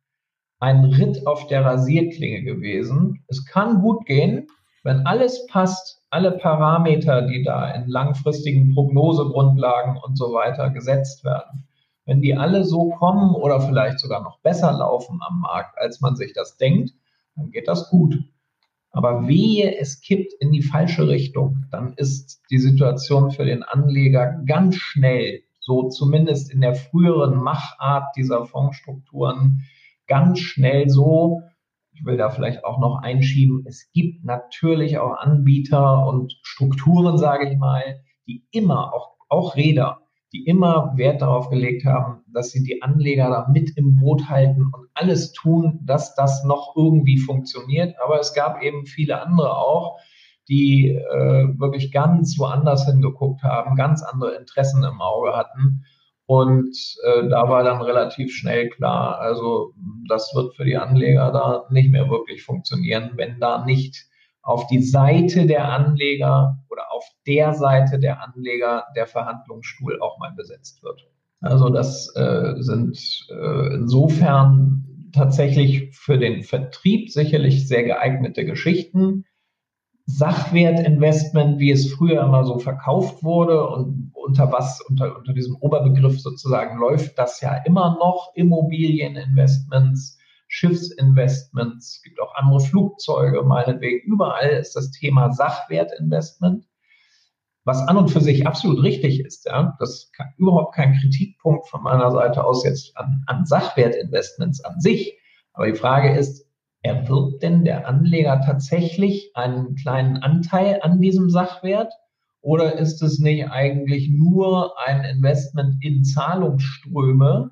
[0.59, 3.23] ein Ritt auf der Rasierklinge gewesen.
[3.27, 4.47] Es kann gut gehen,
[4.83, 11.67] wenn alles passt, alle Parameter, die da in langfristigen Prognosegrundlagen und so weiter gesetzt werden,
[12.05, 16.15] wenn die alle so kommen oder vielleicht sogar noch besser laufen am Markt, als man
[16.15, 16.93] sich das denkt,
[17.35, 18.15] dann geht das gut.
[18.91, 24.41] Aber wehe, es kippt in die falsche Richtung, dann ist die Situation für den Anleger
[24.45, 29.61] ganz schnell, so zumindest in der früheren Machart dieser Fondsstrukturen,
[30.07, 31.41] ganz schnell so,
[31.93, 37.49] ich will da vielleicht auch noch einschieben, es gibt natürlich auch Anbieter und Strukturen, sage
[37.49, 40.00] ich mal, die immer, auch, auch Räder,
[40.33, 44.69] die immer Wert darauf gelegt haben, dass sie die Anleger da mit im Boot halten
[44.73, 47.95] und alles tun, dass das noch irgendwie funktioniert.
[48.03, 49.99] Aber es gab eben viele andere auch,
[50.47, 55.83] die äh, wirklich ganz woanders hingeguckt haben, ganz andere Interessen im Auge hatten.
[56.25, 59.73] Und äh, da war dann relativ schnell klar, also
[60.07, 64.05] das wird für die Anleger da nicht mehr wirklich funktionieren, wenn da nicht
[64.43, 70.33] auf die Seite der Anleger oder auf der Seite der Anleger der Verhandlungsstuhl auch mal
[70.35, 71.07] besetzt wird.
[71.41, 79.25] Also das äh, sind äh, insofern tatsächlich für den Vertrieb sicherlich sehr geeignete Geschichten.
[80.05, 86.19] Sachwertinvestment, wie es früher immer so verkauft wurde und unter was, unter, unter diesem Oberbegriff
[86.19, 90.17] sozusagen läuft das ja immer noch, Immobilieninvestments,
[90.53, 94.05] Schiffsinvestments, es gibt auch andere Flugzeuge, meinetwegen.
[94.05, 96.65] Überall ist das Thema Sachwertinvestment,
[97.63, 99.45] was an und für sich absolut richtig ist.
[99.45, 99.77] Ja?
[99.79, 105.17] Das ist überhaupt kein Kritikpunkt von meiner Seite aus jetzt an, an Sachwertinvestments an sich.
[105.53, 106.45] Aber die Frage ist,
[106.81, 111.93] erwirbt denn der Anleger tatsächlich einen kleinen Anteil an diesem Sachwert?
[112.41, 117.51] Oder ist es nicht eigentlich nur ein Investment in Zahlungsströme,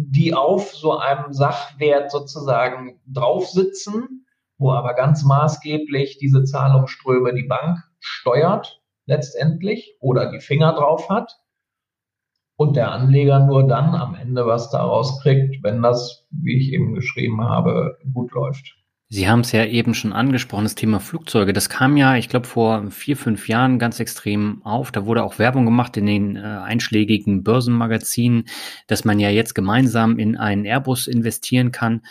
[0.00, 7.78] die auf so einem Sachwert sozusagen draufsitzen, wo aber ganz maßgeblich diese Zahlungsströme die Bank
[7.98, 11.40] steuert letztendlich oder die Finger drauf hat
[12.54, 16.94] und der Anleger nur dann am Ende was daraus kriegt, wenn das, wie ich eben
[16.94, 18.77] geschrieben habe, gut läuft.
[19.10, 21.54] Sie haben es ja eben schon angesprochen, das Thema Flugzeuge.
[21.54, 24.92] Das kam ja, ich glaube, vor vier, fünf Jahren ganz extrem auf.
[24.92, 28.44] Da wurde auch Werbung gemacht in den äh, einschlägigen Börsenmagazinen,
[28.86, 32.02] dass man ja jetzt gemeinsam in einen Airbus investieren kann.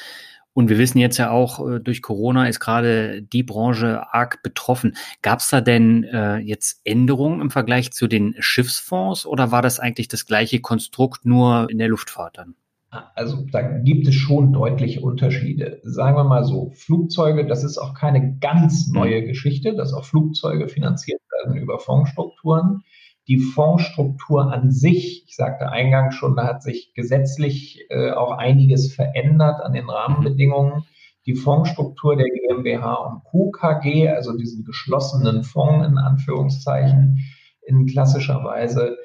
[0.54, 4.98] Und wir wissen jetzt ja auch, äh, durch Corona ist gerade die Branche arg betroffen.
[5.22, 9.80] Gab es da denn äh, jetzt Änderungen im Vergleich zu den Schiffsfonds oder war das
[9.80, 12.56] eigentlich das gleiche Konstrukt nur in der Luftfahrt dann?
[12.90, 15.82] Also da gibt es schon deutliche Unterschiede.
[15.84, 20.70] Sagen wir mal so, Flugzeuge, das ist auch keine ganz neue Geschichte, dass auch Flugzeuge
[20.70, 22.84] finanziert werden über Fondsstrukturen.
[23.28, 28.94] Die Fondsstruktur an sich, ich sagte eingangs schon, da hat sich gesetzlich äh, auch einiges
[28.94, 30.86] verändert an den Rahmenbedingungen.
[31.26, 33.52] Die Fondsstruktur der GmbH und Co.
[33.52, 37.18] KG, also diesen geschlossenen Fonds in Anführungszeichen,
[37.66, 38.96] in klassischer Weise,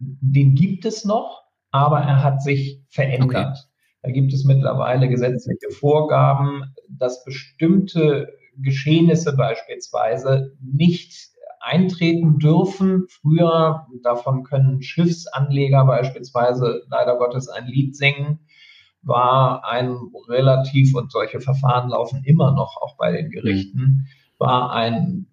[0.00, 3.56] den gibt es noch aber er hat sich verändert.
[3.58, 3.68] Okay.
[4.02, 11.12] Da gibt es mittlerweile gesetzliche Vorgaben, dass bestimmte Geschehnisse beispielsweise nicht
[11.60, 13.06] eintreten dürfen.
[13.08, 18.40] Früher, davon können Schiffsanleger beispielsweise leider Gottes ein Lied singen,
[19.02, 19.96] war ein
[20.28, 24.06] relativ, und solche Verfahren laufen immer noch auch bei den Gerichten,
[24.38, 25.26] war ein,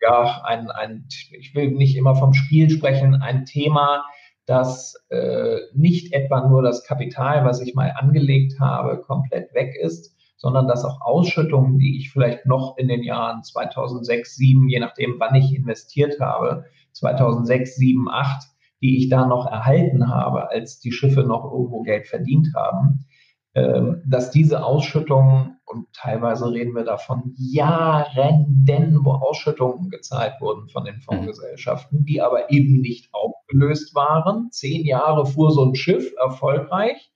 [0.00, 1.06] ja, ein, ein,
[1.38, 4.04] ich will nicht immer vom Spiel sprechen, ein Thema,
[4.46, 10.14] dass äh, nicht etwa nur das Kapital, was ich mal angelegt habe, komplett weg ist,
[10.36, 15.16] sondern dass auch Ausschüttungen, die ich vielleicht noch in den Jahren 2006, 2007, je nachdem,
[15.18, 18.48] wann ich investiert habe, 2006, 2007, 2008,
[18.82, 23.06] die ich da noch erhalten habe, als die Schiffe noch irgendwo Geld verdient haben,
[23.54, 30.84] ähm, dass diese Ausschüttungen, und teilweise reden wir davon Jahren, wo Ausschüttungen gezahlt wurden von
[30.84, 34.48] den Fondsgesellschaften, die aber eben nicht aufgelöst waren.
[34.52, 37.10] Zehn Jahre fuhr so ein Schiff erfolgreich.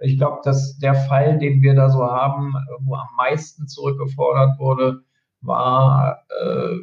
[0.00, 5.02] Ich glaube, dass der Fall, den wir da so haben, wo am meisten zurückgefordert wurde,
[5.40, 6.76] war äh,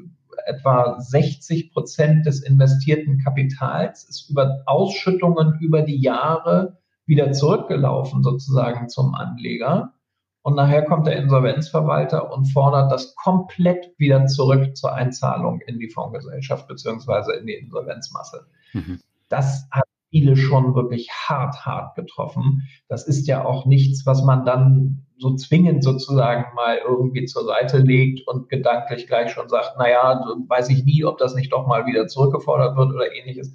[0.45, 8.89] etwa 60 Prozent des investierten Kapitals, ist über Ausschüttungen über die Jahre wieder zurückgelaufen sozusagen
[8.89, 9.93] zum Anleger.
[10.47, 15.89] Und nachher kommt der Insolvenzverwalter und fordert das komplett wieder zurück zur Einzahlung in die
[15.89, 18.47] Fondsgesellschaft beziehungsweise in die Insolvenzmasse.
[18.71, 19.01] Mhm.
[19.27, 22.61] Das hat viele schon wirklich hart, hart getroffen.
[22.87, 27.79] Das ist ja auch nichts, was man dann so zwingend sozusagen mal irgendwie zur Seite
[27.79, 31.87] legt und gedanklich gleich schon sagt, naja, weiß ich nie, ob das nicht doch mal
[31.87, 33.53] wieder zurückgefordert wird oder ähnliches.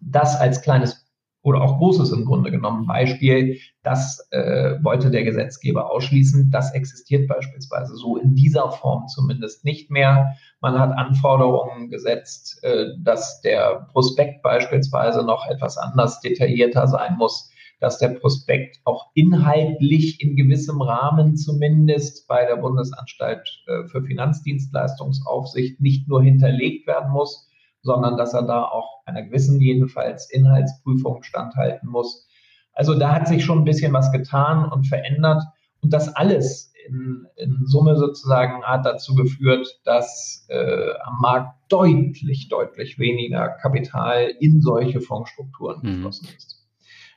[0.00, 1.07] Das als kleines
[1.42, 2.86] oder auch Großes im Grunde genommen.
[2.86, 6.50] Beispiel, das äh, wollte der Gesetzgeber ausschließen.
[6.50, 10.34] Das existiert beispielsweise so in dieser Form zumindest nicht mehr.
[10.60, 17.50] Man hat Anforderungen gesetzt, äh, dass der Prospekt beispielsweise noch etwas anders detaillierter sein muss,
[17.80, 25.80] dass der Prospekt auch inhaltlich in gewissem Rahmen zumindest bei der Bundesanstalt äh, für Finanzdienstleistungsaufsicht
[25.80, 27.47] nicht nur hinterlegt werden muss,
[27.82, 32.28] sondern dass er da auch einer gewissen jedenfalls Inhaltsprüfung standhalten muss.
[32.72, 35.42] Also da hat sich schon ein bisschen was getan und verändert
[35.80, 42.48] und das alles in, in Summe sozusagen hat dazu geführt, dass äh, am Markt deutlich,
[42.48, 45.96] deutlich weniger Kapital in solche Fondsstrukturen mhm.
[45.96, 46.66] geflossen ist.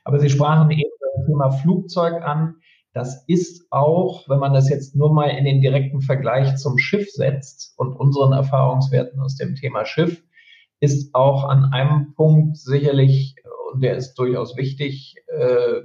[0.04, 2.56] Aber Sie sprachen eben das Thema Flugzeug an.
[2.92, 7.10] Das ist auch, wenn man das jetzt nur mal in den direkten Vergleich zum Schiff
[7.10, 10.22] setzt und unseren Erfahrungswerten aus dem Thema Schiff,
[10.82, 13.36] ist auch an einem Punkt sicherlich,
[13.72, 15.82] und der ist durchaus wichtig, äh,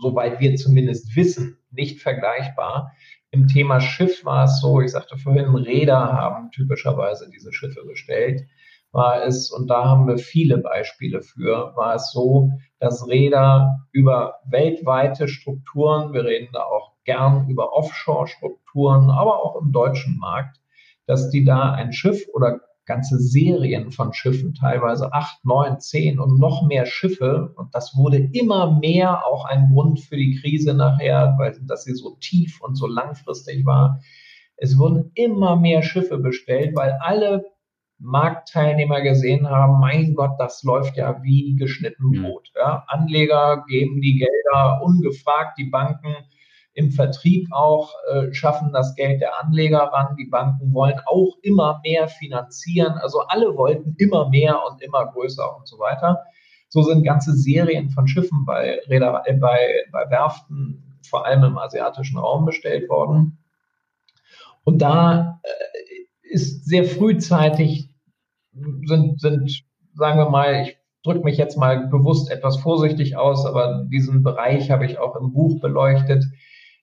[0.00, 2.92] soweit wir zumindest wissen, nicht vergleichbar.
[3.32, 8.42] Im Thema Schiff war es so, ich sagte vorhin, Räder haben typischerweise diese Schiffe bestellt.
[8.92, 14.34] War es, und da haben wir viele Beispiele für, war es so, dass Räder über
[14.48, 20.60] weltweite Strukturen, wir reden da auch gern über Offshore-Strukturen, aber auch im deutschen Markt,
[21.06, 26.40] dass die da ein Schiff oder ganze Serien von Schiffen, teilweise acht, neun, zehn und
[26.40, 27.52] noch mehr Schiffe.
[27.56, 31.94] Und das wurde immer mehr auch ein Grund für die Krise nachher, weil dass sie
[31.94, 34.00] so tief und so langfristig war.
[34.56, 37.44] Es wurden immer mehr Schiffe bestellt, weil alle
[38.00, 42.50] Marktteilnehmer gesehen haben, mein Gott, das läuft ja wie geschnitten Brot.
[42.56, 42.84] Ja.
[42.88, 46.14] Anleger geben die Gelder ungefragt, die Banken
[46.78, 50.14] im Vertrieb auch, äh, schaffen das Geld der Anleger ran.
[50.16, 52.92] Die Banken wollen auch immer mehr finanzieren.
[52.98, 56.20] Also alle wollten immer mehr und immer größer und so weiter.
[56.68, 59.58] So sind ganze Serien von Schiffen bei, Räder, äh, bei,
[59.90, 63.38] bei Werften, vor allem im asiatischen Raum, bestellt worden.
[64.62, 67.90] Und da äh, ist sehr frühzeitig,
[68.84, 69.64] sind, sind,
[69.94, 74.70] sagen wir mal, ich drücke mich jetzt mal bewusst etwas vorsichtig aus, aber diesen Bereich
[74.70, 76.24] habe ich auch im Buch beleuchtet,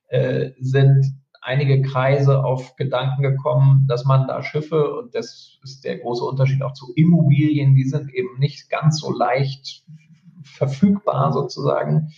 [0.08, 1.06] äh, sind
[1.41, 6.64] einige Kreise auf Gedanken gekommen, dass man da Schiffe, und das ist der große Unterschied
[6.64, 9.84] auch zu Immobilien, die sind eben nicht ganz so leicht
[10.43, 12.10] verfügbar sozusagen,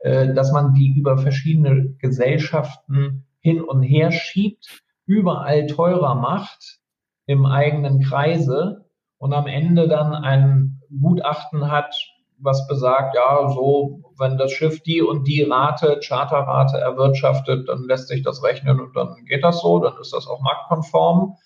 [0.00, 6.80] äh, dass man die über verschiedene Gesellschaften hin und her schiebt, überall teurer macht
[7.26, 8.86] im eigenen Kreise
[9.18, 11.94] und am Ende dann ein Gutachten hat,
[12.42, 18.08] was besagt, ja, so, wenn das Schiff die und die Rate, Charterrate erwirtschaftet, dann lässt
[18.08, 21.36] sich das rechnen und dann geht das so, dann ist das auch marktkonform.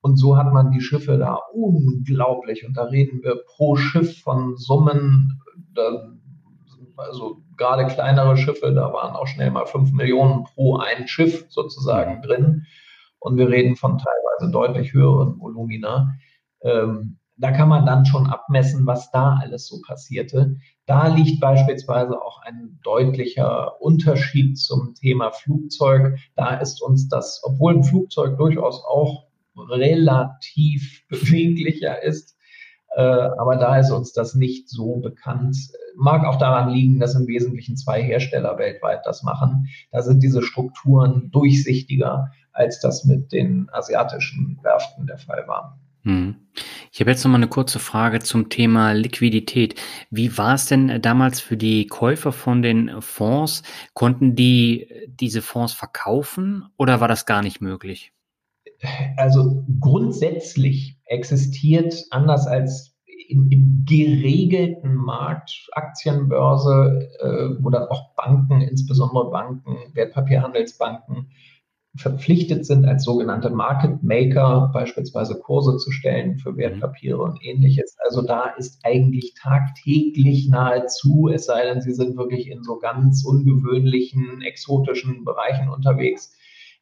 [0.00, 2.66] Und so hat man die Schiffe da unglaublich.
[2.66, 5.40] Und da reden wir pro Schiff von Summen,
[6.96, 12.20] also gerade kleinere Schiffe, da waren auch schnell mal fünf Millionen pro ein Schiff sozusagen
[12.22, 12.66] drin.
[13.20, 16.14] Und wir reden von teilweise deutlich höheren Volumina.
[16.62, 20.56] Ähm, da kann man dann schon abmessen, was da alles so passierte.
[20.86, 26.18] Da liegt beispielsweise auch ein deutlicher Unterschied zum Thema Flugzeug.
[26.36, 29.26] Da ist uns das, obwohl ein Flugzeug durchaus auch
[29.56, 32.36] relativ beweglicher ist,
[32.94, 35.56] äh, aber da ist uns das nicht so bekannt.
[35.96, 39.68] Mag auch daran liegen, dass im Wesentlichen zwei Hersteller weltweit das machen.
[39.90, 45.78] Da sind diese Strukturen durchsichtiger, als das mit den asiatischen Werften der Fall war.
[46.02, 46.36] Hm.
[46.94, 49.80] Ich habe jetzt noch mal eine kurze Frage zum Thema Liquidität.
[50.10, 53.62] Wie war es denn damals für die Käufer von den Fonds?
[53.94, 58.12] Konnten die diese Fonds verkaufen oder war das gar nicht möglich?
[59.16, 62.94] Also grundsätzlich existiert anders als
[63.28, 71.30] im, im geregelten Markt, Aktienbörse äh, oder auch Banken, insbesondere Banken, Wertpapierhandelsbanken,
[71.94, 77.96] verpflichtet sind, als sogenannte Market Maker beispielsweise Kurse zu stellen für Wertpapiere und ähnliches.
[78.04, 83.24] Also da ist eigentlich tagtäglich nahezu, es sei denn, Sie sind wirklich in so ganz
[83.26, 86.34] ungewöhnlichen, exotischen Bereichen unterwegs,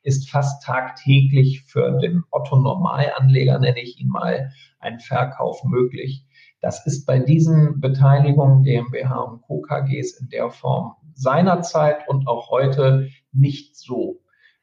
[0.03, 6.25] ist fast tagtäglich für den Otto Normalanleger, nenne ich ihn mal, ein Verkauf möglich.
[6.61, 9.61] Das ist bei diesen Beteiligungen GmbH und Co.
[9.63, 14.20] KGs in der Form seinerzeit und auch heute nicht so.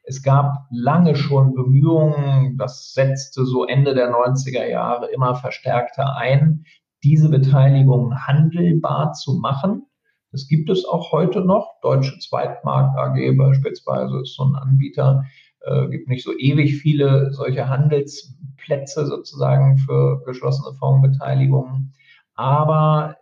[0.09, 6.63] Es gab lange schon Bemühungen, das setzte so Ende der 90er Jahre immer verstärkter ein,
[7.03, 9.85] diese Beteiligung handelbar zu machen.
[10.31, 11.81] Das gibt es auch heute noch.
[11.81, 15.25] Deutsche Zweitmarkt AG beispielsweise ist so ein Anbieter.
[15.59, 21.93] Äh, gibt nicht so ewig viele solche Handelsplätze sozusagen für geschlossene Fondsbeteiligungen.
[22.33, 23.17] Aber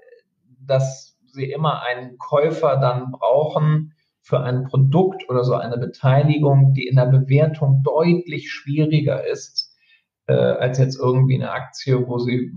[0.59, 3.94] dass sie immer einen Käufer dann brauchen,
[4.25, 9.71] für ein Produkt oder so eine Beteiligung, die in der Bewertung deutlich schwieriger ist,
[10.25, 12.51] äh, als jetzt irgendwie eine Aktie, wo sie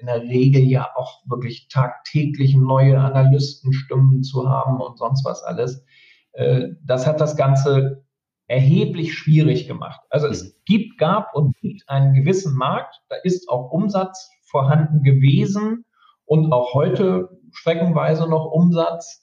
[0.00, 5.84] in der Regel ja auch wirklich tagtäglich neue Analystenstimmen zu haben und sonst was alles.
[6.32, 8.02] Äh, das hat das Ganze
[8.46, 10.00] erheblich schwierig gemacht.
[10.08, 10.52] Also es mhm.
[10.64, 15.84] gibt, gab und gibt einen gewissen Markt, da ist auch Umsatz vorhanden gewesen
[16.24, 19.19] und auch heute streckenweise noch Umsatz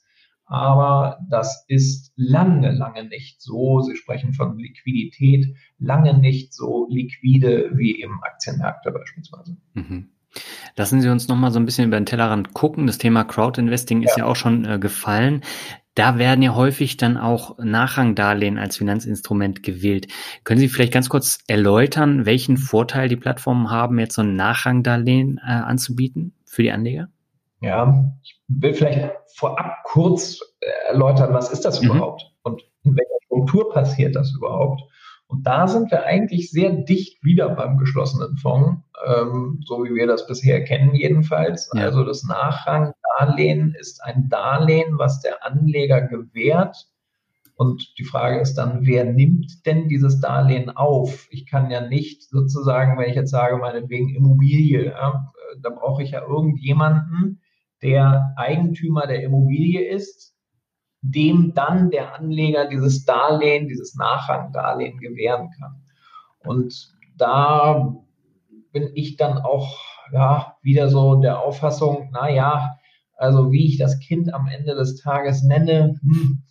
[0.48, 3.80] aber das ist lange, lange nicht so.
[3.80, 9.56] Sie sprechen von Liquidität, lange nicht so liquide wie im Aktienmärkte beispielsweise.
[9.74, 10.08] Mhm.
[10.76, 12.86] Lassen Sie uns noch mal so ein bisschen über den Tellerrand gucken.
[12.86, 15.42] Das Thema Crowdinvesting ist ja, ja auch schon äh, gefallen.
[15.94, 20.06] Da werden ja häufig dann auch Nachrangdarlehen als Finanzinstrument gewählt.
[20.44, 25.38] Können Sie vielleicht ganz kurz erläutern, welchen Vorteil die Plattformen haben, jetzt so ein Nachrangdarlehen
[25.38, 27.08] äh, anzubieten für die Anleger?
[27.60, 30.40] Ja, ich will vielleicht vorab kurz
[30.88, 31.90] erläutern, was ist das mhm.
[31.90, 34.82] überhaupt und in welcher Struktur passiert das überhaupt.
[35.26, 40.06] Und da sind wir eigentlich sehr dicht wieder beim geschlossenen Fonds, ähm, so wie wir
[40.06, 41.70] das bisher kennen jedenfalls.
[41.74, 41.82] Ja.
[41.82, 46.88] Also das Nachrangdarlehen ist ein Darlehen, was der Anleger gewährt.
[47.56, 51.26] Und die Frage ist dann, wer nimmt denn dieses Darlehen auf?
[51.30, 56.02] Ich kann ja nicht sozusagen, wenn ich jetzt sage, meinetwegen Immobilie, ja, äh, da brauche
[56.02, 57.42] ich ja irgendjemanden,
[57.82, 60.34] der Eigentümer der Immobilie ist,
[61.00, 65.82] dem dann der Anleger dieses Darlehen, dieses Nachrangdarlehen gewähren kann.
[66.40, 67.96] Und da
[68.72, 69.78] bin ich dann auch
[70.12, 72.76] ja, wieder so der Auffassung, na ja,
[73.16, 76.44] also wie ich das Kind am Ende des Tages nenne, hm,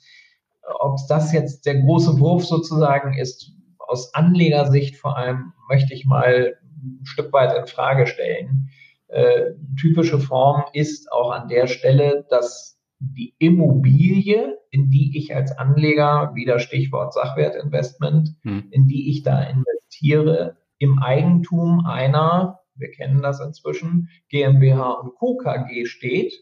[0.79, 6.55] ob das jetzt der große Wurf sozusagen ist, aus Anlegersicht vor allem möchte ich mal
[6.59, 8.69] ein Stück weit in Frage stellen.
[9.07, 15.51] Äh, typische Form ist auch an der Stelle, dass die Immobilie, in die ich als
[15.57, 18.67] Anleger, wieder Stichwort Sachwertinvestment, hm.
[18.71, 25.37] in die ich da investiere, im Eigentum einer, wir kennen das inzwischen, GmbH und Co.
[25.37, 26.33] KG steht.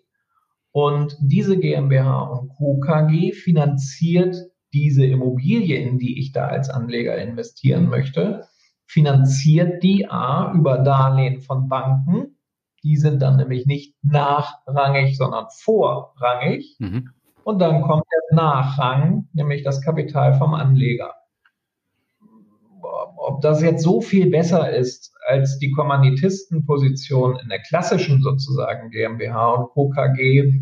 [0.71, 2.79] Und diese GmbH und Co.
[2.79, 4.35] KG finanziert
[4.73, 8.47] diese Immobilie, in die ich da als Anleger investieren möchte,
[8.85, 12.34] finanziert die A über Darlehen von Banken.
[12.85, 16.75] Die sind dann nämlich nicht nachrangig, sondern vorrangig.
[16.77, 17.09] Mhm.
[17.43, 21.15] Und dann kommt der Nachrang, nämlich das Kapital vom Anleger.
[23.17, 29.53] Ob das jetzt so viel besser ist als die Kommanditistenposition in der klassischen sozusagen GmbH
[29.53, 29.89] und Co.
[29.89, 30.61] KG,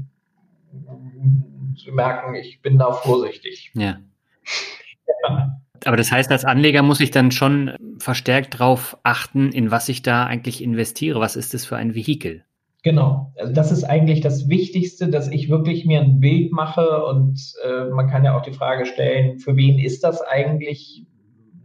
[1.75, 3.71] Sie merken, ich bin da vorsichtig.
[3.73, 3.99] Ja.
[5.27, 5.59] ja.
[5.85, 10.01] Aber das heißt, als Anleger muss ich dann schon verstärkt darauf achten, in was ich
[10.01, 11.19] da eigentlich investiere.
[11.19, 12.43] Was ist das für ein Vehikel?
[12.83, 17.39] Genau, also das ist eigentlich das Wichtigste, dass ich wirklich mir ein Bild mache und
[17.65, 21.05] äh, man kann ja auch die Frage stellen, für wen ist das eigentlich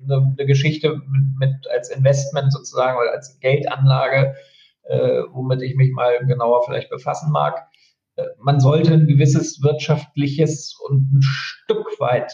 [0.05, 4.37] eine, eine Geschichte mit, mit, als Investment sozusagen oder als Geldanlage,
[4.85, 7.67] äh, womit ich mich mal genauer vielleicht befassen mag.
[8.15, 12.31] Äh, man sollte ein gewisses wirtschaftliches und ein Stück weit,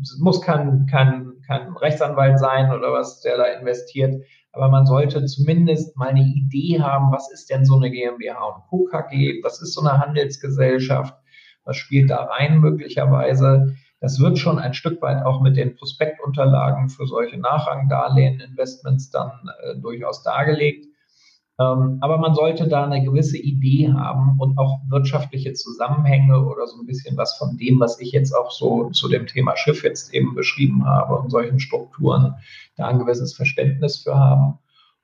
[0.00, 4.22] es muss kein, kein, kein Rechtsanwalt sein oder was, der da investiert,
[4.52, 8.66] aber man sollte zumindest mal eine Idee haben, was ist denn so eine GmbH und
[8.68, 8.84] Co.
[8.84, 11.14] KG, was ist so eine Handelsgesellschaft,
[11.64, 13.74] was spielt da rein möglicherweise.
[14.00, 19.30] Das wird schon ein Stück weit auch mit den Prospektunterlagen für solche Nachrangdarlehen-Investments dann
[19.62, 20.86] äh, durchaus dargelegt.
[21.62, 26.80] Ähm, aber man sollte da eine gewisse Idee haben und auch wirtschaftliche Zusammenhänge oder so
[26.80, 30.12] ein bisschen was von dem, was ich jetzt auch so zu dem Thema Schiff jetzt
[30.14, 32.34] eben beschrieben habe und solchen Strukturen
[32.76, 34.58] da ein gewisses Verständnis für haben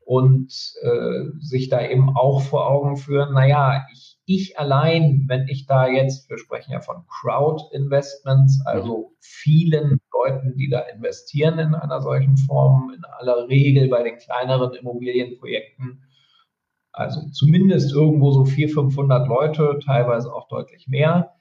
[0.05, 5.67] und äh, sich da eben auch vor Augen führen, naja, ich, ich allein, wenn ich
[5.67, 12.01] da jetzt, wir sprechen ja von Crowd-Investments, also vielen Leuten, die da investieren in einer
[12.01, 16.03] solchen Form, in aller Regel bei den kleineren Immobilienprojekten,
[16.99, 21.35] also zumindest irgendwo so 400, 500 Leute, teilweise auch deutlich mehr.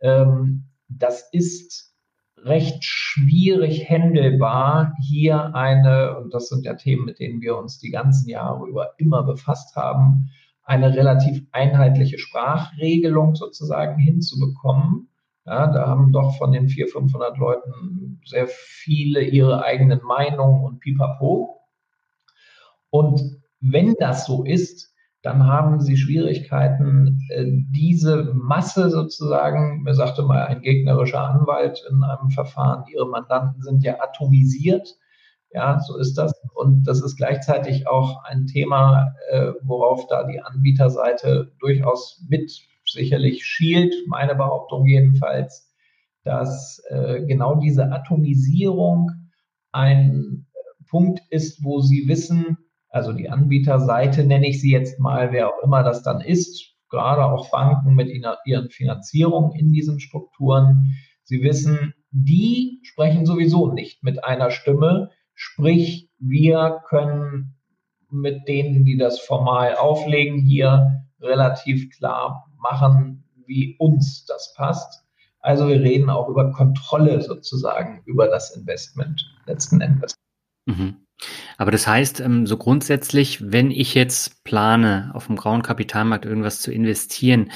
[0.00, 1.94] Ähm, das ist
[2.36, 7.90] recht schwierig händelbar, hier eine, und das sind ja Themen, mit denen wir uns die
[7.90, 10.28] ganzen Jahre über immer befasst haben,
[10.62, 15.08] eine relativ einheitliche Sprachregelung sozusagen hinzubekommen.
[15.46, 20.80] Ja, da haben doch von den 400, 500 Leuten sehr viele ihre eigenen Meinungen und
[20.80, 21.62] pipapo.
[22.90, 23.22] Und
[23.60, 24.94] wenn das so ist,
[25.28, 32.02] dann haben sie Schwierigkeiten, äh, diese Masse sozusagen, mir sagte mal ein gegnerischer Anwalt in
[32.02, 34.88] einem Verfahren, ihre Mandanten sind ja atomisiert.
[35.50, 36.32] Ja, so ist das.
[36.54, 42.50] Und das ist gleichzeitig auch ein Thema, äh, worauf da die Anbieterseite durchaus mit
[42.86, 45.70] sicherlich schielt, meine Behauptung jedenfalls,
[46.24, 49.10] dass äh, genau diese Atomisierung
[49.72, 50.46] ein
[50.88, 52.56] Punkt ist, wo sie wissen,
[52.90, 57.24] also die Anbieterseite nenne ich sie jetzt mal, wer auch immer das dann ist, gerade
[57.24, 58.08] auch Banken mit
[58.44, 60.96] ihren Finanzierungen in diesen Strukturen.
[61.24, 67.56] Sie wissen, die sprechen sowieso nicht mit einer Stimme, sprich, wir können
[68.10, 75.04] mit denen, die das formal auflegen, hier relativ klar machen, wie uns das passt.
[75.40, 80.14] Also wir reden auch über Kontrolle sozusagen über das Investment letzten Endes.
[80.66, 80.96] Mhm.
[81.56, 86.60] Aber das heißt, ähm, so grundsätzlich, wenn ich jetzt plane, auf dem grauen Kapitalmarkt irgendwas
[86.60, 87.50] zu investieren,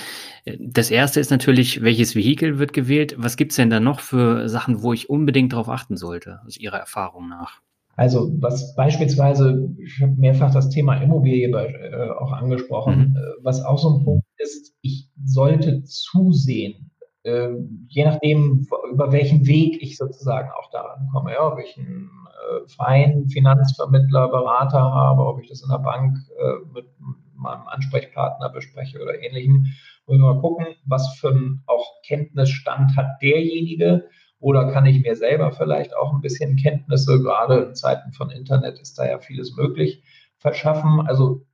[0.44, 3.14] äh, das erste ist natürlich, welches Vehikel wird gewählt?
[3.18, 6.78] Was gibt's denn da noch für Sachen, wo ich unbedingt darauf achten sollte, aus Ihrer
[6.78, 7.60] Erfahrung nach?
[7.94, 13.16] Also was beispielsweise, ich habe mehrfach das Thema Immobilie äh, auch angesprochen, mhm.
[13.16, 16.90] Äh, was auch so ein Punkt ist, ich sollte zusehen,
[17.24, 17.50] äh,
[17.88, 22.68] je nachdem, über welchen Weg ich sozusagen auch daran komme, ja, ob ich einen äh,
[22.68, 26.86] freien Finanzvermittler, Berater habe, ob ich das in der Bank äh, mit
[27.34, 29.66] meinem Ansprechpartner bespreche oder ähnlichem,
[30.06, 34.08] muss mal gucken, was für einen auch Kenntnisstand hat derjenige
[34.40, 38.80] oder kann ich mir selber vielleicht auch ein bisschen Kenntnisse, gerade in Zeiten von Internet
[38.80, 40.02] ist da ja vieles möglich,
[40.38, 41.06] verschaffen.
[41.06, 41.46] Also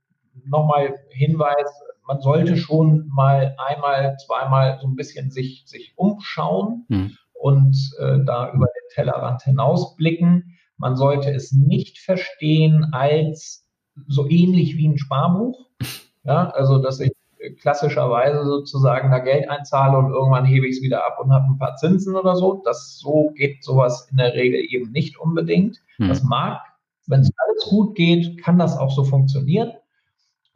[0.45, 1.69] nochmal Hinweis,
[2.09, 7.15] man sollte schon mal einmal, zweimal so ein bisschen sich, sich umschauen hm.
[7.33, 10.57] und äh, da über den Tellerrand hinausblicken.
[10.77, 13.63] Man sollte es nicht verstehen als
[14.07, 15.67] so ähnlich wie ein Sparbuch.
[16.25, 17.13] Ja, also dass ich
[17.61, 21.57] klassischerweise sozusagen da Geld einzahle und irgendwann hebe ich es wieder ab und habe ein
[21.57, 22.61] paar Zinsen oder so.
[22.65, 25.77] Das so geht sowas in der Regel eben nicht unbedingt.
[25.95, 26.09] Hm.
[26.09, 26.59] Das mag,
[27.07, 29.71] wenn es alles gut geht, kann das auch so funktionieren.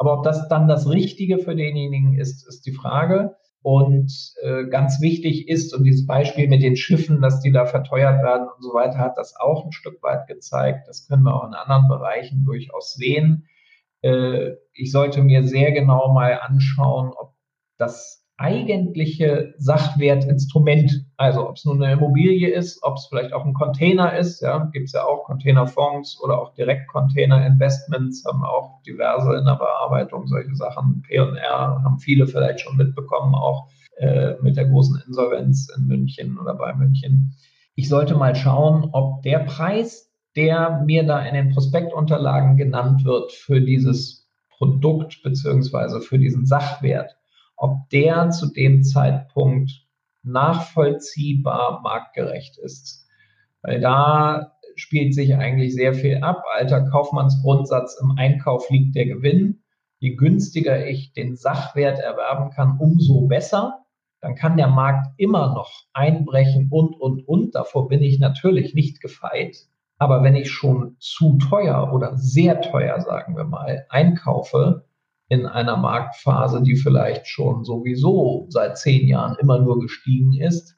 [0.03, 3.37] Aber ob das dann das Richtige für denjenigen ist, ist die Frage.
[3.61, 8.21] Und äh, ganz wichtig ist, und dieses Beispiel mit den Schiffen, dass die da verteuert
[8.21, 10.89] werden und so weiter, hat das auch ein Stück weit gezeigt.
[10.89, 13.47] Das können wir auch in anderen Bereichen durchaus sehen.
[14.01, 17.35] Äh, ich sollte mir sehr genau mal anschauen, ob
[17.77, 21.05] das eigentliche Sachwertinstrument.
[21.15, 24.69] Also ob es nun eine Immobilie ist, ob es vielleicht auch ein Container ist, ja,
[24.73, 30.53] gibt es ja auch Containerfonds oder auch Direktcontainer-Investments, haben auch diverse in der Bearbeitung solche
[30.55, 31.03] Sachen.
[31.07, 36.53] P&R haben viele vielleicht schon mitbekommen, auch äh, mit der großen Insolvenz in München oder
[36.53, 37.33] bei München.
[37.75, 43.31] Ich sollte mal schauen, ob der Preis, der mir da in den Prospektunterlagen genannt wird
[43.31, 47.15] für dieses Produkt beziehungsweise für diesen Sachwert,
[47.55, 49.71] ob der zu dem Zeitpunkt
[50.23, 53.05] nachvollziehbar marktgerecht ist.
[53.61, 56.43] Weil da spielt sich eigentlich sehr viel ab.
[56.55, 59.63] Alter Kaufmannsgrundsatz, im Einkauf liegt der Gewinn.
[59.99, 63.79] Je günstiger ich den Sachwert erwerben kann, umso besser.
[64.19, 67.55] Dann kann der Markt immer noch einbrechen und, und, und.
[67.55, 69.57] Davor bin ich natürlich nicht gefeit.
[69.97, 74.85] Aber wenn ich schon zu teuer oder sehr teuer, sagen wir mal, einkaufe,
[75.33, 80.75] in einer Marktphase, die vielleicht schon sowieso seit zehn Jahren immer nur gestiegen ist,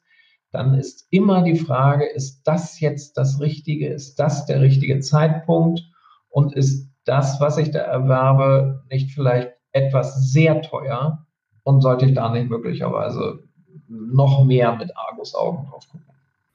[0.51, 3.89] dann ist immer die Frage, ist das jetzt das Richtige?
[3.89, 5.82] Ist das der richtige Zeitpunkt?
[6.30, 11.26] Und ist das, was ich da erwerbe, nicht vielleicht etwas sehr teuer?
[11.64, 13.43] Und sollte ich da nicht möglicherweise
[13.89, 16.06] noch mehr mit Argusaugen drauf gucken?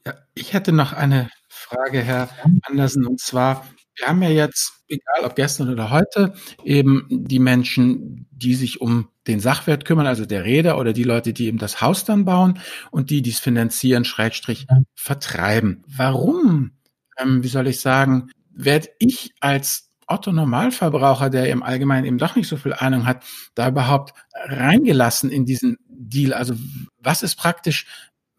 [0.07, 2.31] Ja, ich hätte noch eine Frage, Herr
[2.63, 3.65] Andersen, und zwar,
[3.97, 6.35] wir haben ja jetzt, egal ob gestern oder heute,
[6.65, 11.33] eben die Menschen, die sich um den Sachwert kümmern, also der Räder oder die Leute,
[11.33, 12.59] die eben das Haus dann bauen
[12.91, 15.85] und die dies finanzieren, Schrägstrich vertreiben.
[15.87, 16.73] Warum,
[17.19, 22.35] ähm, wie soll ich sagen, werde ich als Otto Normalverbraucher, der im Allgemeinen eben doch
[22.35, 23.23] nicht so viel Ahnung hat,
[23.55, 26.33] da überhaupt reingelassen in diesen Deal?
[26.33, 26.55] Also
[26.99, 27.87] was ist praktisch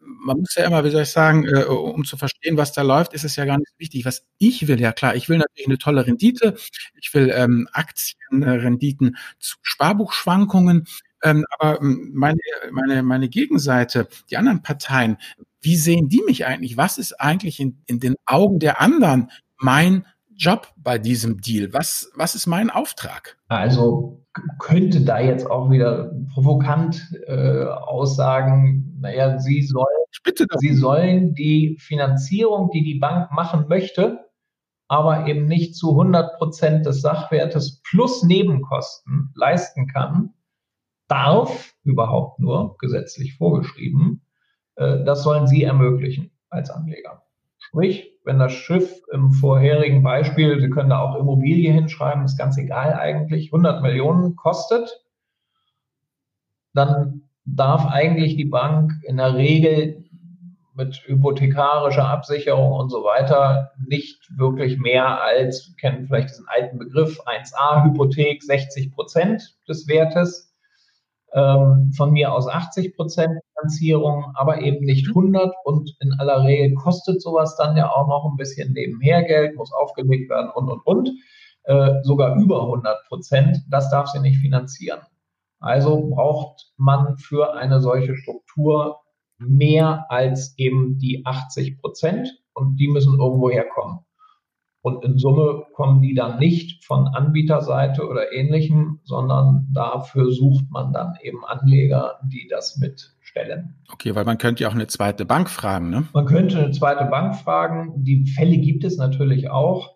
[0.04, 3.12] man muss ja immer, wie soll ich sagen, äh, um zu verstehen, was da läuft,
[3.12, 4.04] ist es ja gar nicht wichtig.
[4.04, 6.56] Was ich will, ja klar, ich will natürlich eine tolle Rendite,
[7.00, 10.86] ich will ähm, Aktienrenditen zu Sparbuchschwankungen,
[11.22, 12.38] ähm, aber ähm, meine,
[12.70, 15.18] meine, meine Gegenseite, die anderen Parteien,
[15.60, 16.76] wie sehen die mich eigentlich?
[16.76, 21.72] Was ist eigentlich in, in den Augen der anderen mein Job bei diesem Deal?
[21.72, 23.36] Was, was ist mein Auftrag?
[23.48, 24.24] Also
[24.58, 29.86] könnte da jetzt auch wieder provokant äh, aussagen, naja, Sie sollen,
[30.58, 34.30] Sie sollen die Finanzierung, die die Bank machen möchte,
[34.88, 40.34] aber eben nicht zu 100 Prozent des Sachwertes plus Nebenkosten leisten kann,
[41.08, 44.24] darf überhaupt nur gesetzlich vorgeschrieben,
[44.76, 47.22] äh, das sollen Sie ermöglichen als Anleger.
[47.72, 52.58] Sprich, wenn das Schiff im vorherigen Beispiel, Sie können da auch Immobilie hinschreiben, ist ganz
[52.58, 55.02] egal eigentlich, 100 Millionen kostet,
[56.74, 60.04] dann darf eigentlich die Bank in der Regel
[60.74, 66.78] mit hypothekarischer Absicherung und so weiter nicht wirklich mehr als, wir kennen vielleicht diesen alten
[66.78, 70.54] Begriff, 1a-Hypothek, 60 Prozent des Wertes
[71.32, 76.74] ähm, von mir aus 80 Prozent Finanzierung, aber eben nicht 100 und in aller Regel
[76.74, 80.80] kostet sowas dann ja auch noch ein bisschen nebenher Geld, muss aufgelegt werden und, und,
[80.84, 81.10] und,
[81.64, 85.00] äh, sogar über 100 Prozent, das darf sie nicht finanzieren.
[85.60, 88.98] Also braucht man für eine solche Struktur
[89.38, 92.28] mehr als eben die 80 Prozent.
[92.54, 94.00] Und die müssen irgendwo herkommen.
[94.82, 100.92] Und in Summe kommen die dann nicht von Anbieterseite oder ähnlichem, sondern dafür sucht man
[100.92, 103.76] dann eben Anleger, die das mitstellen.
[103.92, 106.04] Okay, weil man könnte ja auch eine zweite Bank fragen, ne?
[106.12, 108.02] Man könnte eine zweite Bank fragen.
[108.02, 109.94] Die Fälle gibt es natürlich auch.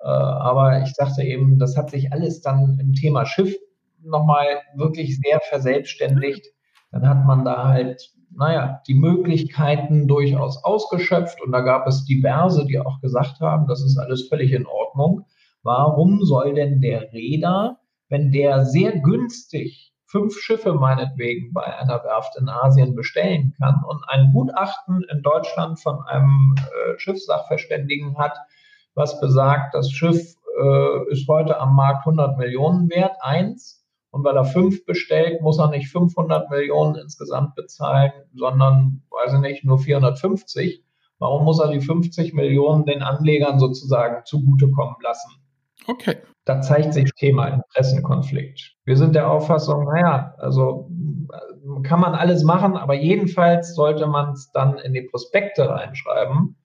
[0.00, 3.56] Äh, aber ich sagte eben, das hat sich alles dann im Thema Schiff
[4.04, 6.46] nochmal wirklich sehr verselbstständigt.
[6.92, 11.40] Dann hat man da halt naja, die Möglichkeiten durchaus ausgeschöpft.
[11.42, 15.26] Und da gab es diverse, die auch gesagt haben, das ist alles völlig in Ordnung.
[15.62, 22.36] Warum soll denn der Räder, wenn der sehr günstig fünf Schiffe meinetwegen bei einer Werft
[22.38, 28.34] in Asien bestellen kann und ein Gutachten in Deutschland von einem äh, Schiffssachverständigen hat,
[28.94, 33.77] was besagt, das Schiff äh, ist heute am Markt 100 Millionen wert, eins,
[34.10, 39.40] und weil er fünf bestellt, muss er nicht 500 Millionen insgesamt bezahlen, sondern, weiß ich
[39.40, 40.82] nicht, nur 450.
[41.18, 45.30] Warum muss er die 50 Millionen den Anlegern sozusagen zugutekommen lassen?
[45.86, 46.16] Okay.
[46.44, 48.76] Da zeigt sich Thema Interessenkonflikt.
[48.84, 50.90] Wir sind der Auffassung, naja, also
[51.82, 56.56] kann man alles machen, aber jedenfalls sollte man es dann in die Prospekte reinschreiben.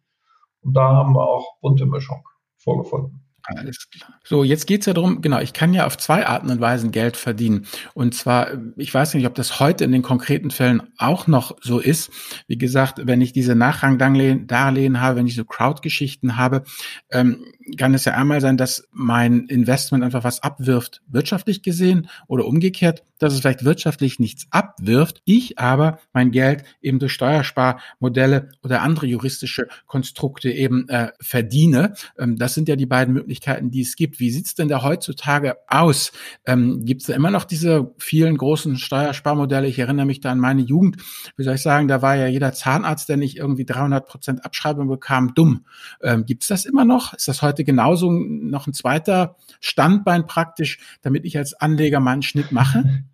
[0.61, 2.23] Und da haben wir auch bunte Mischung
[2.57, 3.25] vorgefunden.
[3.45, 4.19] Alles klar.
[4.23, 7.17] So, jetzt geht's ja darum, genau, ich kann ja auf zwei Arten und Weisen Geld
[7.17, 7.65] verdienen.
[7.93, 11.79] Und zwar, ich weiß nicht, ob das heute in den konkreten Fällen auch noch so
[11.79, 12.09] ist.
[12.47, 16.63] Wie gesagt, wenn ich diese Nachrangdarlehen habe, wenn ich so Crowd-Geschichten habe,
[17.11, 17.45] ähm,
[17.77, 23.03] kann es ja einmal sein, dass mein Investment einfach was abwirft, wirtschaftlich gesehen, oder umgekehrt,
[23.19, 29.07] dass es vielleicht wirtschaftlich nichts abwirft, ich aber mein Geld eben durch Steuersparmodelle oder andere
[29.07, 31.93] juristische Konstrukte eben äh, verdiene.
[32.17, 34.19] Ähm, das sind ja die beiden Möglichkeiten, die es gibt.
[34.19, 36.11] Wie sieht's denn da heutzutage aus?
[36.45, 39.67] Ähm, gibt es da immer noch diese vielen großen Steuersparmodelle?
[39.67, 40.97] Ich erinnere mich da an meine Jugend.
[41.35, 44.87] Wie soll ich sagen, da war ja jeder Zahnarzt, der nicht irgendwie 300 Prozent Abschreibung
[44.87, 45.65] bekam, dumm.
[46.03, 47.13] Ähm, gibt es das immer noch?
[47.13, 52.51] Ist das heute genauso noch ein zweiter Standbein praktisch, damit ich als Anleger meinen Schnitt
[52.51, 52.83] mache?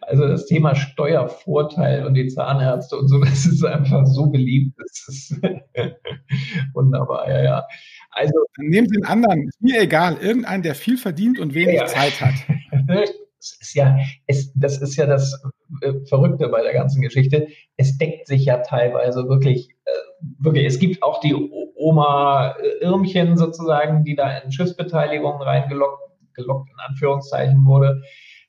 [0.00, 4.76] Also das Thema Steuervorteil und die Zahnärzte und so, das ist einfach so beliebt.
[4.78, 5.40] Das ist
[6.74, 7.64] wunderbar, ja, ja.
[8.12, 11.76] Also Dann nehmen Sie einen anderen, ist mir egal, irgendeinen, der viel verdient und wenig
[11.76, 11.86] ja.
[11.86, 12.34] Zeit hat.
[13.42, 13.98] Das ist ja,
[14.28, 15.42] es, das ist ja das
[15.80, 17.48] äh, Verrückte bei der ganzen Geschichte.
[17.76, 19.90] Es deckt sich ja teilweise wirklich, äh,
[20.38, 20.64] wirklich.
[20.64, 26.02] Es gibt auch die Oma Irmchen sozusagen, die da in Schiffsbeteiligungen reingelockt,
[26.34, 28.02] gelockt in Anführungszeichen wurde.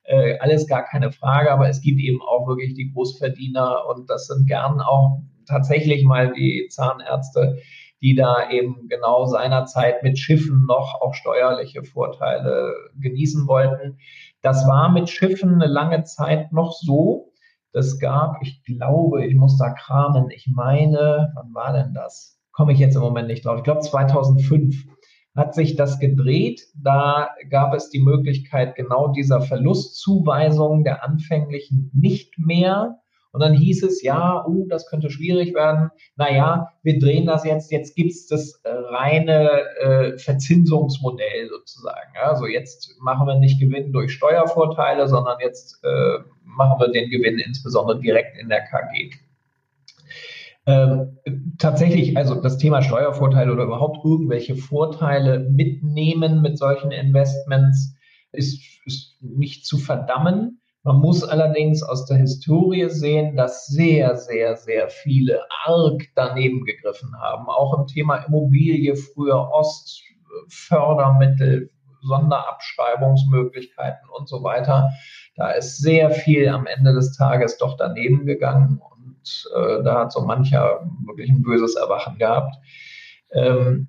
[0.04, 4.28] Äh, alles gar keine Frage, aber es gibt eben auch wirklich die Großverdiener und das
[4.28, 7.58] sind gern auch tatsächlich mal die Zahnärzte,
[8.04, 13.98] die da eben genau seinerzeit mit Schiffen noch auch steuerliche Vorteile genießen wollten.
[14.42, 17.32] Das war mit Schiffen eine lange Zeit noch so.
[17.72, 22.38] Das gab, ich glaube, ich muss da kramen, ich meine, wann war denn das?
[22.52, 23.58] Komme ich jetzt im Moment nicht drauf.
[23.58, 24.86] Ich glaube 2005
[25.34, 26.62] hat sich das gedreht.
[26.76, 33.00] Da gab es die Möglichkeit genau dieser Verlustzuweisung der anfänglichen nicht mehr.
[33.34, 35.90] Und dann hieß es, ja, uh, das könnte schwierig werden.
[36.16, 39.50] Naja, wir drehen das jetzt, jetzt gibt's das äh, reine
[39.82, 42.14] äh, Verzinsungsmodell sozusagen.
[42.24, 47.40] Also jetzt machen wir nicht Gewinn durch Steuervorteile, sondern jetzt äh, machen wir den Gewinn
[47.40, 49.10] insbesondere direkt in der KG.
[50.66, 51.18] Ähm,
[51.58, 57.96] tatsächlich, also das Thema Steuervorteile oder überhaupt irgendwelche Vorteile mitnehmen mit solchen Investments
[58.32, 60.62] ist, ist nicht zu verdammen.
[60.84, 67.18] Man muss allerdings aus der Historie sehen, dass sehr, sehr, sehr viele arg daneben gegriffen
[67.22, 67.48] haben.
[67.48, 70.04] Auch im Thema Immobilie, früher Ost,
[70.50, 71.72] Fördermittel,
[72.02, 74.90] Sonderabschreibungsmöglichkeiten und so weiter.
[75.36, 78.82] Da ist sehr viel am Ende des Tages doch daneben gegangen
[79.56, 82.56] äh, da hat so mancher wirklich ein böses Erwachen gehabt.
[83.32, 83.88] Ähm,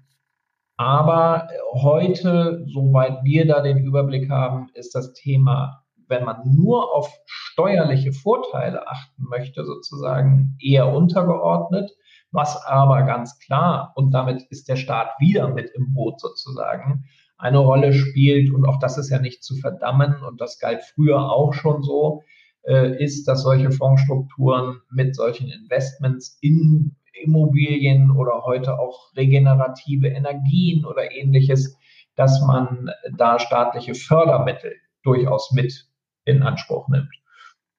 [0.77, 5.84] aber heute, soweit wir da den Überblick haben, ist das Thema,
[6.15, 11.91] wenn man nur auf steuerliche Vorteile achten möchte, sozusagen eher untergeordnet.
[12.31, 17.05] Was aber ganz klar, und damit ist der Staat wieder mit im Boot sozusagen,
[17.37, 21.31] eine Rolle spielt, und auch das ist ja nicht zu verdammen, und das galt früher
[21.31, 22.23] auch schon so,
[22.63, 30.85] äh, ist, dass solche Fondsstrukturen mit solchen Investments in Immobilien oder heute auch regenerative Energien
[30.85, 31.77] oder ähnliches,
[32.17, 35.87] dass man da staatliche Fördermittel durchaus mit
[36.25, 37.15] in Anspruch nimmt.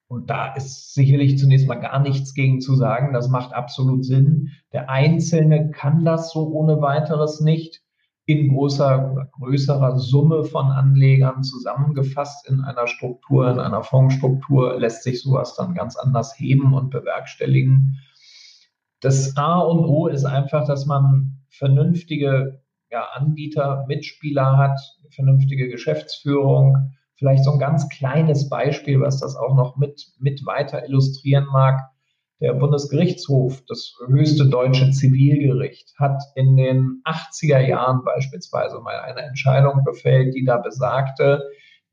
[0.08, 3.14] Und da ist sicherlich zunächst mal gar nichts gegen zu sagen.
[3.14, 4.52] Das macht absolut Sinn.
[4.72, 7.82] Der Einzelne kann das so ohne weiteres nicht
[8.28, 15.04] in großer oder größerer Summe von Anlegern zusammengefasst in einer Struktur, in einer Fondsstruktur, lässt
[15.04, 18.00] sich sowas dann ganz anders heben und bewerkstelligen.
[19.00, 24.80] Das A und O ist einfach, dass man vernünftige ja, Anbieter, Mitspieler hat,
[25.12, 26.94] vernünftige Geschäftsführung.
[27.18, 31.80] Vielleicht so ein ganz kleines Beispiel, was das auch noch mit, mit weiter illustrieren mag.
[32.42, 39.84] Der Bundesgerichtshof, das höchste deutsche Zivilgericht, hat in den 80er Jahren beispielsweise mal eine Entscheidung
[39.86, 41.42] gefällt, die da besagte,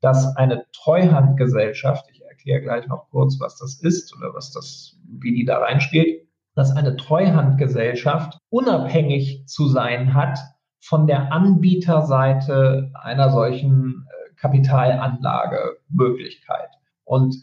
[0.01, 5.33] dass eine Treuhandgesellschaft, ich erkläre gleich noch kurz, was das ist oder was das, wie
[5.33, 10.39] die da reinspielt, dass eine Treuhandgesellschaft unabhängig zu sein hat
[10.81, 14.05] von der Anbieterseite einer solchen
[14.43, 16.69] Kapitalanlagemöglichkeit.
[17.05, 17.35] Und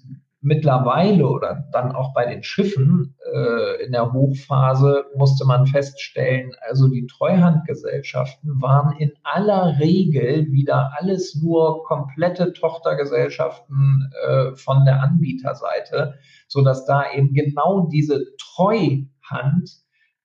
[0.43, 6.89] mittlerweile oder dann auch bei den Schiffen äh, in der Hochphase musste man feststellen, also
[6.89, 16.15] die Treuhandgesellschaften waren in aller Regel wieder alles nur komplette Tochtergesellschaften äh, von der Anbieterseite,
[16.49, 19.71] so dass da eben genau diese Treuhand,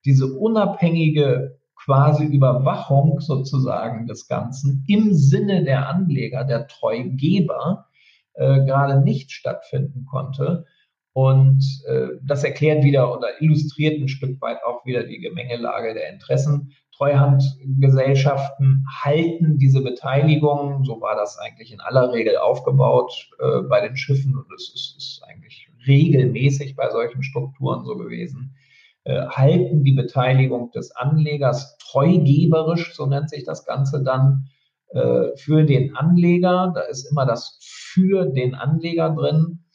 [0.06, 7.86] diese unabhängige quasi Überwachung sozusagen des Ganzen im Sinne der Anleger, der Treugeber,
[8.34, 10.66] äh, gerade nicht stattfinden konnte.
[11.14, 16.10] Und äh, das erklärt wieder oder illustriert ein Stück weit auch wieder die Gemengelage der
[16.12, 16.74] Interessen.
[16.98, 23.96] Treuhandgesellschaften halten diese Beteiligung, so war das eigentlich in aller Regel aufgebaut äh, bei den
[23.96, 28.56] Schiffen und es ist, ist, eigentlich regelmäßig bei solchen Strukturen so gewesen,
[29.06, 34.48] halten die Beteiligung des Anlegers treugeberisch, so nennt sich das Ganze dann,
[34.96, 36.72] äh, für den Anleger.
[36.74, 39.66] Da ist immer das für den Anleger drin.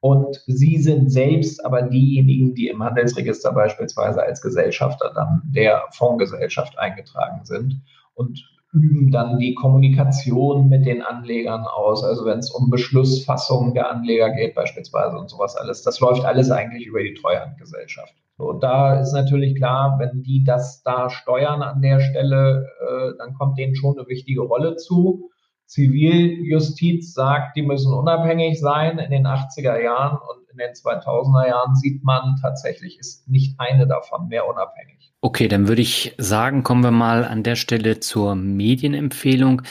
[0.00, 6.78] Und sie sind selbst aber diejenigen, die im Handelsregister beispielsweise als Gesellschafter dann der Fondsgesellschaft
[6.78, 7.82] eingetragen sind
[8.14, 12.02] und üben dann die Kommunikation mit den Anlegern aus.
[12.02, 15.82] Also wenn es um Beschlussfassung der Anleger geht beispielsweise und sowas alles.
[15.82, 18.14] Das läuft alles eigentlich über die Treuhandgesellschaft.
[18.38, 23.34] So, da ist natürlich klar, wenn die das da steuern an der Stelle, äh, dann
[23.34, 25.30] kommt denen schon eine wichtige Rolle zu.
[25.66, 31.74] Ziviljustiz sagt, die müssen unabhängig sein in den 80er Jahren und in den 2000er Jahren
[31.76, 35.12] sieht man tatsächlich, ist nicht eine davon mehr unabhängig.
[35.22, 39.62] Okay, dann würde ich sagen, kommen wir mal an der Stelle zur Medienempfehlung.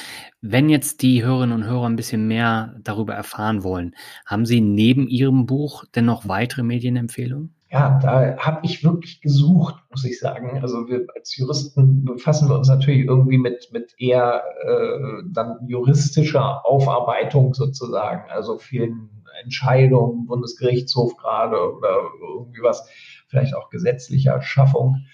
[0.41, 3.93] Wenn jetzt die Hörerinnen und Hörer ein bisschen mehr darüber erfahren wollen,
[4.25, 7.53] haben Sie neben Ihrem Buch denn noch weitere Medienempfehlungen?
[7.71, 10.59] Ja, da habe ich wirklich gesucht, muss ich sagen.
[10.61, 16.65] Also wir als Juristen befassen wir uns natürlich irgendwie mit, mit eher äh, dann juristischer
[16.65, 22.89] Aufarbeitung sozusagen, also vielen Entscheidungen, Bundesgerichtshof gerade oder irgendwie was,
[23.29, 25.05] vielleicht auch gesetzlicher Schaffung.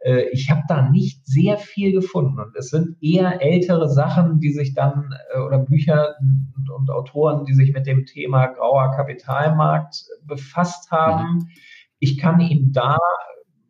[0.00, 4.52] Äh, ich habe da nicht sehr viel gefunden und es sind eher ältere Sachen, die
[4.52, 10.04] sich dann äh, oder Bücher und, und, Autoren, die sich mit dem Thema grauer Kapitalmarkt
[10.26, 11.36] befasst haben.
[11.36, 11.48] Mhm
[12.02, 12.98] ich kann ihn da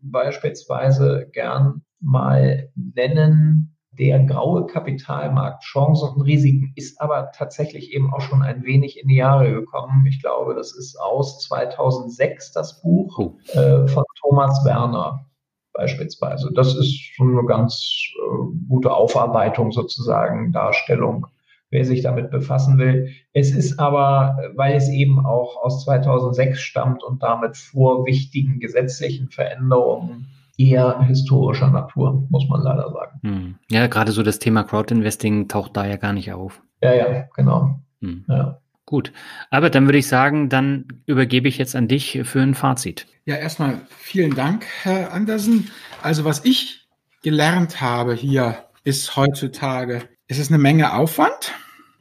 [0.00, 3.76] beispielsweise gern mal nennen.
[3.90, 9.08] Der graue Kapitalmarkt, Chancen und Risiken ist aber tatsächlich eben auch schon ein wenig in
[9.08, 10.06] die Jahre gekommen.
[10.06, 13.36] Ich glaube, das ist aus 2006 das Buch oh.
[13.52, 15.26] äh, von Thomas Werner
[15.74, 16.50] beispielsweise.
[16.54, 17.84] Das ist schon eine ganz
[18.16, 21.26] äh, gute Aufarbeitung sozusagen, Darstellung
[21.72, 23.08] wer sich damit befassen will.
[23.32, 29.30] Es ist aber, weil es eben auch aus 2006 stammt und damit vor wichtigen gesetzlichen
[29.30, 33.20] Veränderungen eher historischer Natur, muss man leider sagen.
[33.22, 33.54] Hm.
[33.70, 36.62] Ja, gerade so das Thema Crowdinvesting taucht da ja gar nicht auf.
[36.82, 37.80] Ja, ja, genau.
[38.00, 38.24] Hm.
[38.28, 38.58] Ja.
[38.84, 39.12] Gut.
[39.48, 43.06] Aber dann würde ich sagen, dann übergebe ich jetzt an dich für ein Fazit.
[43.24, 45.70] Ja, erstmal vielen Dank, Herr Andersen.
[46.02, 46.86] Also was ich
[47.22, 51.52] gelernt habe hier ist heutzutage, ist es eine Menge Aufwand.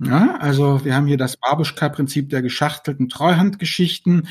[0.04, 4.28] Ja, also wir haben hier das Babuschka-Prinzip der geschachtelten Treuhandgeschichten.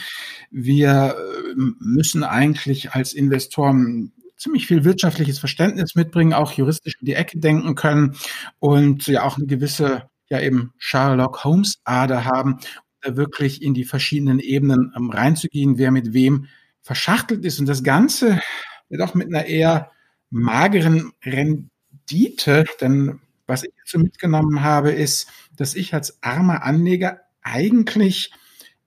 [0.50, 7.14] Wir äh, müssen eigentlich als Investoren ziemlich viel wirtschaftliches Verständnis mitbringen, auch juristisch in die
[7.14, 8.16] Ecke denken können
[8.58, 12.58] und ja auch eine gewisse, ja eben Sherlock Holmes Ader haben,
[13.02, 16.46] da wirklich in die verschiedenen Ebenen um, ähm, reinzugehen, wer mit wem
[16.82, 17.60] verschachtelt ist.
[17.60, 18.40] Und das Ganze
[18.88, 19.90] wird auch mit einer eher
[20.30, 23.20] mageren Rendite, denn
[23.50, 28.32] was ich so mitgenommen habe, ist, dass ich als armer Anleger eigentlich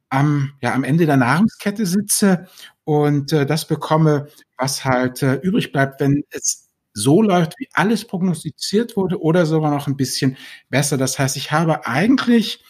[0.10, 2.48] am, ja, am Ende der Nahrungskette sitze
[2.84, 8.06] und äh, das bekomme, was halt äh, übrig bleibt, wenn es so läuft, wie alles
[8.06, 10.38] prognostiziert wurde oder sogar noch ein bisschen
[10.70, 10.98] besser.
[10.98, 12.64] Das heißt, ich habe eigentlich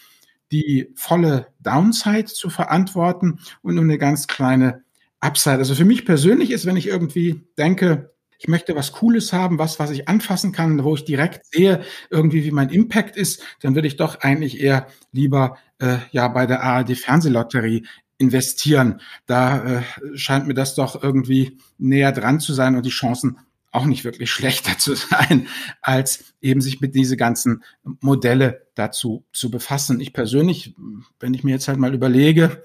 [0.52, 4.84] die volle Downside zu verantworten und nur eine ganz kleine
[5.20, 5.58] Upside.
[5.58, 9.80] Also für mich persönlich ist, wenn ich irgendwie denke, ich möchte was Cooles haben, was,
[9.80, 13.88] was ich anfassen kann, wo ich direkt sehe, irgendwie wie mein Impact ist, dann würde
[13.88, 17.86] ich doch eigentlich eher lieber äh, ja bei der ARD Fernsehlotterie
[18.18, 19.02] investieren.
[19.26, 19.82] Da äh,
[20.16, 23.38] scheint mir das doch irgendwie näher dran zu sein und die Chancen
[23.72, 25.48] auch nicht wirklich schlechter zu sein,
[25.82, 27.64] als eben sich mit diese ganzen
[28.00, 30.00] Modelle dazu zu befassen.
[30.00, 30.76] Ich persönlich,
[31.20, 32.64] wenn ich mir jetzt halt mal überlege,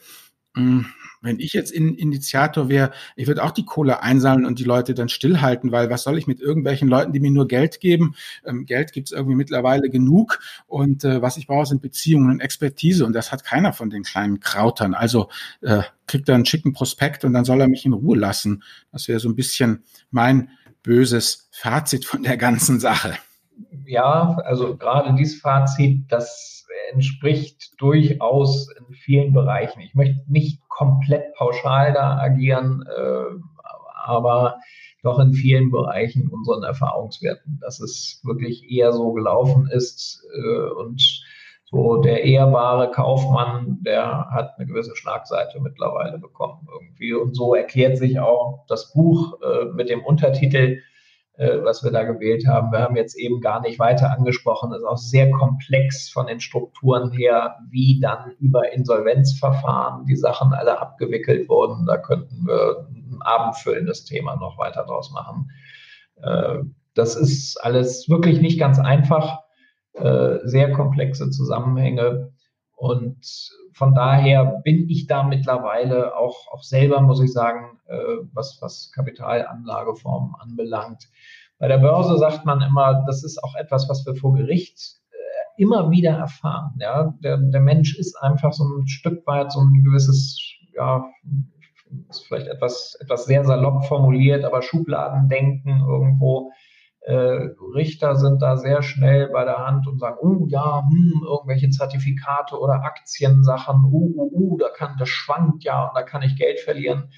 [0.54, 0.86] hm,
[1.20, 4.94] wenn ich jetzt in, Initiator wäre, ich würde auch die Kohle einsammeln und die Leute
[4.94, 8.14] dann stillhalten, weil was soll ich mit irgendwelchen Leuten, die mir nur Geld geben?
[8.44, 12.40] Ähm, Geld gibt es irgendwie mittlerweile genug und äh, was ich brauche, sind Beziehungen und
[12.40, 14.94] Expertise und das hat keiner von den kleinen Krautern.
[14.94, 15.28] Also
[15.60, 18.62] äh, kriegt er einen schicken Prospekt und dann soll er mich in Ruhe lassen.
[18.92, 20.50] Das wäre so ein bisschen mein
[20.82, 23.14] böses Fazit von der ganzen Sache.
[23.84, 26.57] Ja, also gerade dieses Fazit, das
[26.92, 29.80] entspricht durchaus in vielen Bereichen.
[29.80, 33.40] Ich möchte nicht komplett pauschal da agieren, äh,
[34.04, 34.58] aber
[35.02, 41.00] doch in vielen Bereichen unseren Erfahrungswerten, dass es wirklich eher so gelaufen ist äh, und
[41.70, 47.12] so der ehrbare Kaufmann, der hat eine gewisse Schlagseite mittlerweile bekommen irgendwie.
[47.12, 50.80] Und so erklärt sich auch das Buch äh, mit dem Untertitel
[51.38, 52.72] was wir da gewählt haben.
[52.72, 57.12] Wir haben jetzt eben gar nicht weiter angesprochen, ist auch sehr komplex von den Strukturen
[57.12, 61.86] her, wie dann über Insolvenzverfahren die Sachen alle abgewickelt wurden.
[61.86, 65.50] Da könnten wir ein abendfüllendes Thema noch weiter draus machen.
[66.22, 66.64] Äh,
[66.94, 69.40] das ist alles wirklich nicht ganz einfach,
[69.92, 72.32] äh, sehr komplexe Zusammenhänge.
[72.78, 77.96] Und von daher bin ich da mittlerweile auch, auch selber, muss ich sagen, äh,
[78.32, 81.08] was, was Kapitalanlageformen anbelangt.
[81.58, 84.78] Bei der Börse sagt man immer, das ist auch etwas, was wir vor Gericht
[85.10, 86.78] äh, immer wieder erfahren.
[86.78, 87.14] Ja?
[87.20, 90.40] Der, der Mensch ist einfach so ein Stück weit so ein gewisses,
[90.76, 91.04] ja,
[92.08, 96.52] ist vielleicht etwas, etwas sehr salopp formuliert, aber Schubladendenken irgendwo
[97.08, 101.70] äh, Richter sind da sehr schnell bei der Hand und sagen, oh ja, hm, irgendwelche
[101.70, 106.36] Zertifikate oder Aktiensachen, uh, uh, uh, da kann, das schwankt ja und da kann ich
[106.36, 107.10] Geld verlieren.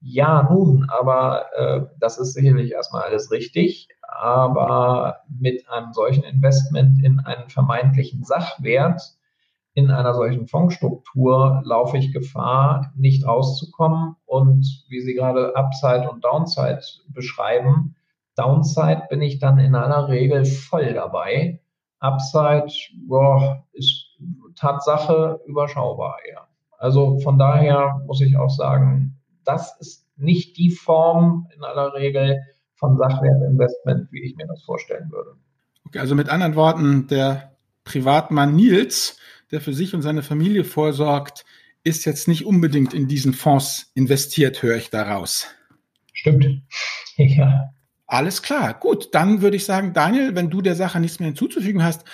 [0.00, 3.88] Ja, nun, aber äh, das ist sicherlich erstmal alles richtig.
[4.06, 9.00] Aber mit einem solchen Investment in einen vermeintlichen Sachwert
[9.74, 14.16] in einer solchen Fondsstruktur laufe ich Gefahr, nicht rauszukommen.
[14.26, 17.94] Und wie Sie gerade Upside und Downside beschreiben,
[18.36, 21.60] Downside bin ich dann in aller Regel voll dabei.
[22.00, 22.72] Upside
[23.06, 24.18] boah, ist
[24.56, 26.48] Tatsache überschaubar eher.
[26.78, 32.40] Also von daher muss ich auch sagen, das ist nicht die Form in aller Regel
[32.74, 35.36] von Sachwertinvestment, wie ich mir das vorstellen würde.
[35.86, 37.52] Okay, also mit anderen Worten, der
[37.84, 39.18] Privatmann Nils,
[39.50, 41.44] der für sich und seine Familie vorsorgt,
[41.84, 45.46] ist jetzt nicht unbedingt in diesen Fonds investiert, höre ich daraus.
[46.12, 46.46] Stimmt.
[47.18, 47.74] Ja.
[48.12, 49.14] Alles klar, gut.
[49.14, 52.04] Dann würde ich sagen, Daniel, wenn du der Sache nichts mehr hinzuzufügen hast,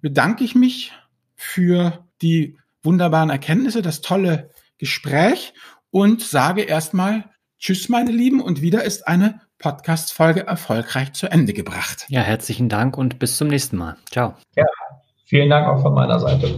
[0.00, 0.92] bedanke ich mich
[1.34, 5.54] für die wunderbaren Erkenntnisse, das tolle Gespräch
[5.90, 7.24] und sage erstmal
[7.58, 12.06] Tschüss, meine Lieben, und wieder ist eine Podcast-Folge erfolgreich zu Ende gebracht.
[12.08, 13.96] Ja, herzlichen Dank und bis zum nächsten Mal.
[14.12, 14.36] Ciao.
[14.54, 14.64] Ja,
[15.24, 16.56] vielen Dank auch von meiner Seite.